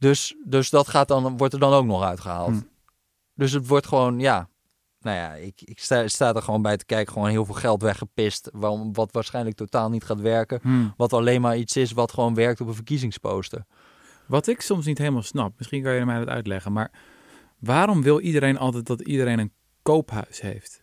[0.00, 2.50] Dus, dus dat gaat dan, wordt er dan ook nog uitgehaald.
[2.50, 2.60] Hm.
[3.34, 4.48] Dus het wordt gewoon, ja.
[5.00, 7.12] Nou ja, ik, ik sta, sta er gewoon bij te kijken.
[7.12, 8.50] Gewoon heel veel geld weggepist.
[8.52, 10.58] Waarom, wat waarschijnlijk totaal niet gaat werken.
[10.62, 10.94] Hmm.
[10.96, 13.64] Wat alleen maar iets is wat gewoon werkt op een verkiezingsposter.
[14.26, 16.90] Wat ik soms niet helemaal snap, misschien kan je mij dat uitleggen, maar
[17.58, 20.79] waarom wil iedereen altijd dat iedereen een koophuis heeft?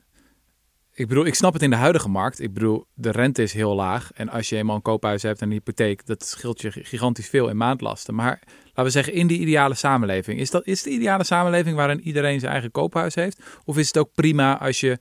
[0.98, 2.42] Ik bedoel, ik snap het in de huidige markt.
[2.42, 4.12] Ik bedoel, de rente is heel laag.
[4.14, 7.50] En als je eenmaal een koophuis hebt en een hypotheek, dat scheelt je gigantisch veel
[7.50, 8.16] in maandlasten.
[8.16, 10.40] Maar laten we zeggen, in die ideale samenleving.
[10.40, 13.42] Is dat is de ideale samenleving waarin iedereen zijn eigen koophuis heeft?
[13.66, 14.98] Of is het ook prima als je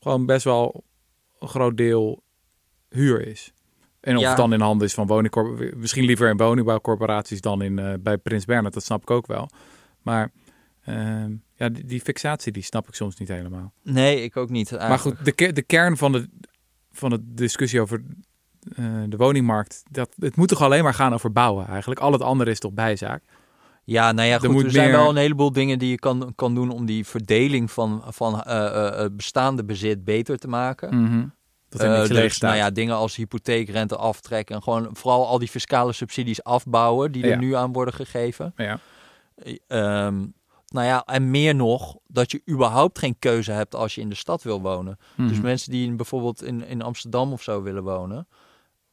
[0.00, 0.84] gewoon best wel
[1.38, 2.22] een groot deel
[2.88, 3.52] huur is?
[4.00, 4.28] En of Ja.
[4.28, 8.18] het dan in handen is van woningcorporaties, misschien liever in woningbouwcorporaties dan in, eh, bij
[8.18, 9.48] Prins Bernhard, dat snap ik ook wel.
[10.02, 10.30] Maar
[10.84, 13.72] ehm, ja, die, die fixatie die snap ik soms niet helemaal.
[13.82, 14.70] Nee, ik ook niet.
[14.70, 15.16] Maar eigenlijk.
[15.18, 16.28] goed, de, de kern van de,
[16.92, 18.02] van de discussie over
[18.76, 22.00] eh, de woningmarkt, dat, het moet toch alleen maar gaan over bouwen eigenlijk.
[22.00, 23.22] Al het andere is toch bijzaak.
[23.84, 24.64] Ja, nou ja, Er goed.
[24.64, 27.70] Er zijn meer- wel een heleboel dingen die je kan, kan doen om die verdeling
[27.70, 31.32] van, van eh, eh, bestaande bezit beter te maken.
[31.68, 35.48] Dat er niks dus, nou ja, dingen als hypotheekrente aftrekken en gewoon vooral al die
[35.48, 37.36] fiscale subsidies afbouwen die er Ja.
[37.36, 38.52] nu aan worden gegeven.
[38.56, 38.78] ja.
[39.68, 40.24] Ehm,
[40.68, 44.14] nou ja, en meer nog, dat je überhaupt geen keuze hebt als je in de
[44.14, 44.98] stad wil wonen.
[45.16, 45.42] Dus Mhm.
[45.42, 48.28] mensen die bijvoorbeeld in, in Amsterdam of zo willen wonen,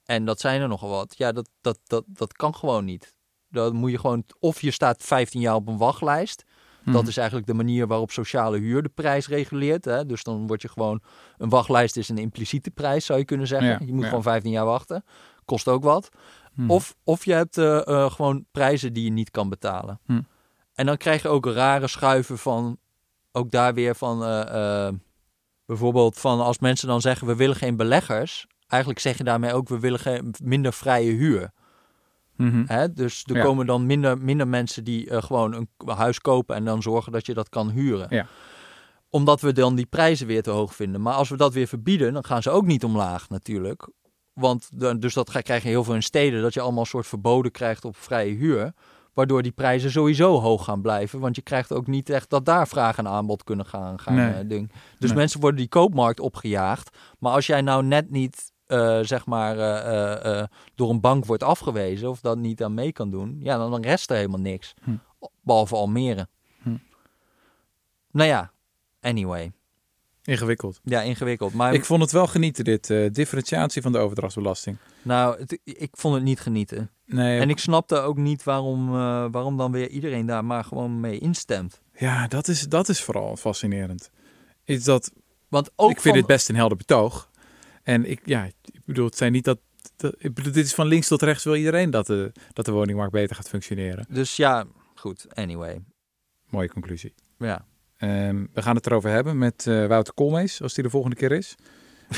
[0.06, 3.14] en dat zijn er nogal wat, ja, dat, dat, dat, dat kan gewoon niet.
[3.50, 6.44] Dan moet je gewoon, of je staat 15 jaar op een wachtlijst.
[6.86, 7.08] Dat Mhm.
[7.08, 9.86] is eigenlijk de manier waarop sociale huur de prijs reguleert.
[9.86, 10.06] Hè?
[10.06, 11.02] Dus dan word je gewoon,
[11.38, 13.70] een wachtlijst is een impliciete prijs, zou je kunnen zeggen.
[13.70, 14.08] Ja, je moet ja.
[14.08, 15.04] gewoon 15 jaar wachten.
[15.46, 16.10] Kost ook wat.
[16.54, 16.70] Mhm.
[16.72, 20.00] Of, of je hebt eh, eh, gewoon prijzen die je niet kan betalen.
[20.76, 22.78] En dan krijg je ook rare schuiven van,
[23.32, 24.94] ook daar weer van, eh, eh,
[25.66, 28.48] bijvoorbeeld van als mensen dan zeggen we willen geen beleggers.
[28.68, 31.52] Eigenlijk zeg je daarmee ook we willen geen, minder vrije huur.
[32.36, 32.64] Mhm.
[32.68, 32.94] Hè?
[32.94, 33.44] Dus er Ja.
[33.44, 37.26] komen dan minder, minder mensen die eh, gewoon een huis kopen en dan zorgen dat
[37.26, 38.08] je dat kan huren.
[38.10, 38.28] Ja.
[39.10, 41.02] Omdat we dan die prijzen weer te hoog vinden.
[41.02, 43.90] Maar als we dat weer verbieden, dan gaan ze ook niet omlaag natuurlijk.
[44.34, 44.70] Want
[45.02, 47.86] dus dat krijg je heel veel in steden, dat je allemaal een soort verboden krijgt
[47.86, 48.74] op vrije huur.
[49.16, 51.20] Waardoor die prijzen sowieso hoog gaan blijven.
[51.20, 54.00] Want je krijgt ook niet echt dat daar vraag en aanbod kunnen gaan.
[54.00, 54.34] gaan Nee.
[54.34, 54.72] eh, ding.
[55.00, 55.18] Dus Nee.
[55.20, 56.98] mensen worden die koopmarkt opgejaagd.
[57.20, 60.44] Maar als jij nou net niet, eh, zeg maar, eh,
[60.76, 63.82] door een bank wordt afgewezen of dat niet aan mee kan doen, ja, dan, dan
[63.82, 64.74] rest er helemaal niks.
[64.84, 64.96] Hm.
[65.42, 66.28] Behalve Almere.
[66.62, 66.78] Hm.
[68.12, 68.52] Nou ja,
[69.06, 69.52] Anyway.
[70.26, 70.80] Ingewikkeld.
[70.84, 71.54] Ja, ingewikkeld.
[71.54, 72.90] Maar Ik vond het wel genieten, dit.
[72.90, 74.78] eh, differentiatie van de overdrachtsbelasting.
[75.02, 76.90] nou, het- ik vond het niet genieten.
[77.06, 81.00] Nee, En ik snapte ook niet waarom, eh, waarom dan weer iedereen daar maar gewoon
[81.00, 81.82] mee instemt.
[81.98, 84.10] ja, dat is, dat is vooral fascinerend.
[84.64, 85.12] Is dat,
[85.48, 87.30] Want ook ik vind van- dit best een helder betoog.
[87.84, 89.60] En ik, ja, ik bedoel, het zijn niet dat,
[89.96, 92.72] dat- ik bedoel, dit is van links tot rechts wil iedereen dat de, dat de
[92.72, 94.06] woningmarkt beter gaat functioneren.
[94.10, 94.66] Dus ja,
[94.96, 95.26] goed.
[95.36, 95.82] Anyway.
[96.50, 97.14] Mooie conclusie.
[97.40, 97.66] Ja.
[97.98, 101.32] Ehm, we gaan het erover hebben met eh, Wouter Koolmees, als die de volgende keer
[101.32, 101.56] is.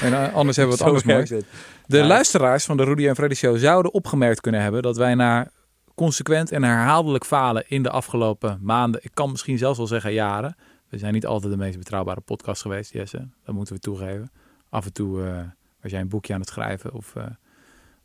[0.01, 1.29] En eh, anders hebben we wat Zo anders moois.
[1.29, 1.45] het.
[1.85, 2.05] De Ja.
[2.05, 5.51] luisteraars van de Rudy en Freddy Show zouden opgemerkt kunnen hebben dat wij na
[5.95, 10.55] consequent en herhaaldelijk falen in de afgelopen maanden, ik kan misschien zelfs wel zeggen jaren,
[10.89, 14.31] we zijn niet altijd de meest betrouwbare podcast geweest, Jesse, dat moeten we toegeven.
[14.69, 15.39] Af en toe eh,
[15.81, 17.13] was jij een boekje aan het schrijven of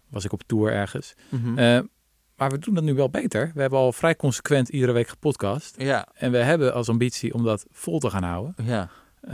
[0.09, 1.15] was ik op tour ergens.
[1.57, 1.79] Eh,
[2.37, 3.51] maar we doen dat nu wel beter.
[3.55, 5.75] We hebben al vrij consequent iedere week gepodcast.
[5.81, 8.55] ja, En we hebben als ambitie om dat vol te gaan houden.
[8.65, 9.33] ja, Eh,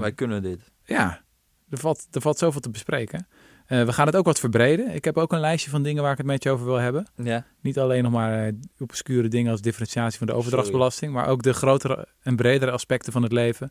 [0.00, 0.70] wij kunnen dit.
[0.84, 1.22] ja,
[1.70, 3.26] er valt, er valt zoveel te bespreken.
[3.66, 4.94] Eh, we gaan het ook wat verbreden.
[4.94, 7.06] Ik heb ook een lijstje van dingen waar ik het met je over wil hebben.
[7.16, 7.46] Ja.
[7.60, 11.52] Niet alleen nog maar eh, obscure dingen als differentiatie van de overdrachtsbelasting, maar ook de
[11.52, 13.70] grotere en bredere aspecten van het leven.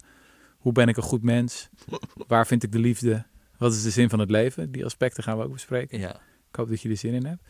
[0.58, 1.70] Hoe ben ik een goed mens?
[2.28, 3.26] Waar vind ik de liefde?
[3.58, 4.72] Wat is de zin van het leven?
[4.72, 6.00] Die aspecten gaan we ook bespreken.
[6.00, 6.16] Ja.
[6.50, 7.42] Ik hoop dat je er zin in hebt.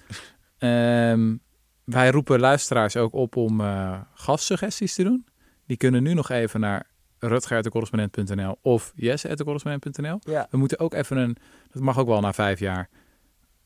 [0.61, 1.35] Ehm,
[1.83, 5.25] wij roepen luisteraars ook op om eh, gastsuggesties te doen.
[5.65, 6.87] Die kunnen nu nog even naar
[7.19, 10.19] rutger.correspondent.nl of jesse.correspondent.nl.
[10.19, 10.47] Ja.
[10.49, 11.37] We moeten ook even een,
[11.71, 12.89] dat mag ook wel na vijf jaar,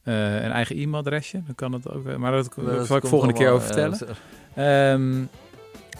[0.03, 1.43] eh, een eigen e-mailadresje.
[1.45, 3.99] Dan kan het ook, eh, maar dat, dat zal ik volgende keer over vertellen.
[4.55, 5.25] Ehm,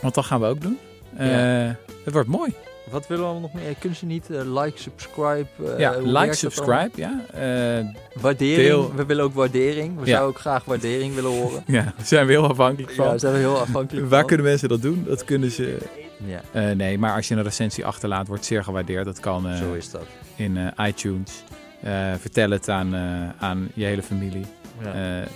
[0.02, 0.78] want dat gaan we ook doen.
[1.18, 1.76] Ja.
[2.04, 2.54] Het wordt mooi.
[2.90, 3.76] Wat willen we nog meer?
[3.80, 5.46] Kunnen ze niet eh, like, subscribe?
[5.66, 6.90] eh, ja, like, subscribe.
[6.96, 7.86] Ja, Eh?
[8.22, 8.56] Waardering.
[8.68, 8.92] Deel.
[8.96, 9.94] We willen ook waardering.
[10.00, 10.12] We Ja.
[10.12, 11.64] zouden ook graag waardering willen horen.
[11.78, 13.04] ja, daar zijn we heel afhankelijk van.
[13.06, 14.28] Ja, daar zijn we heel afhankelijk Waar van.
[14.28, 15.04] kunnen mensen dat doen?
[15.08, 15.78] Dat kunnen ze
[16.26, 19.06] Ja, nee, maar als je een recensie achterlaat, wordt zeer gewaardeerd.
[19.06, 20.06] Dat kan zo is dat.
[20.36, 21.44] in iTunes.
[22.20, 22.96] Vertel het aan,
[23.40, 24.46] aan je hele familie.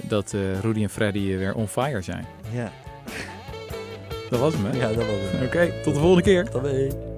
[0.08, 2.26] Dat Rudy en Freddy weer on fire zijn.
[2.52, 2.72] ja.
[4.30, 4.78] Dat was hem, hè?
[4.78, 5.46] ja, dat was het.
[5.48, 6.42] Oké, tot de volgende keer.
[6.80, 7.09] Ik.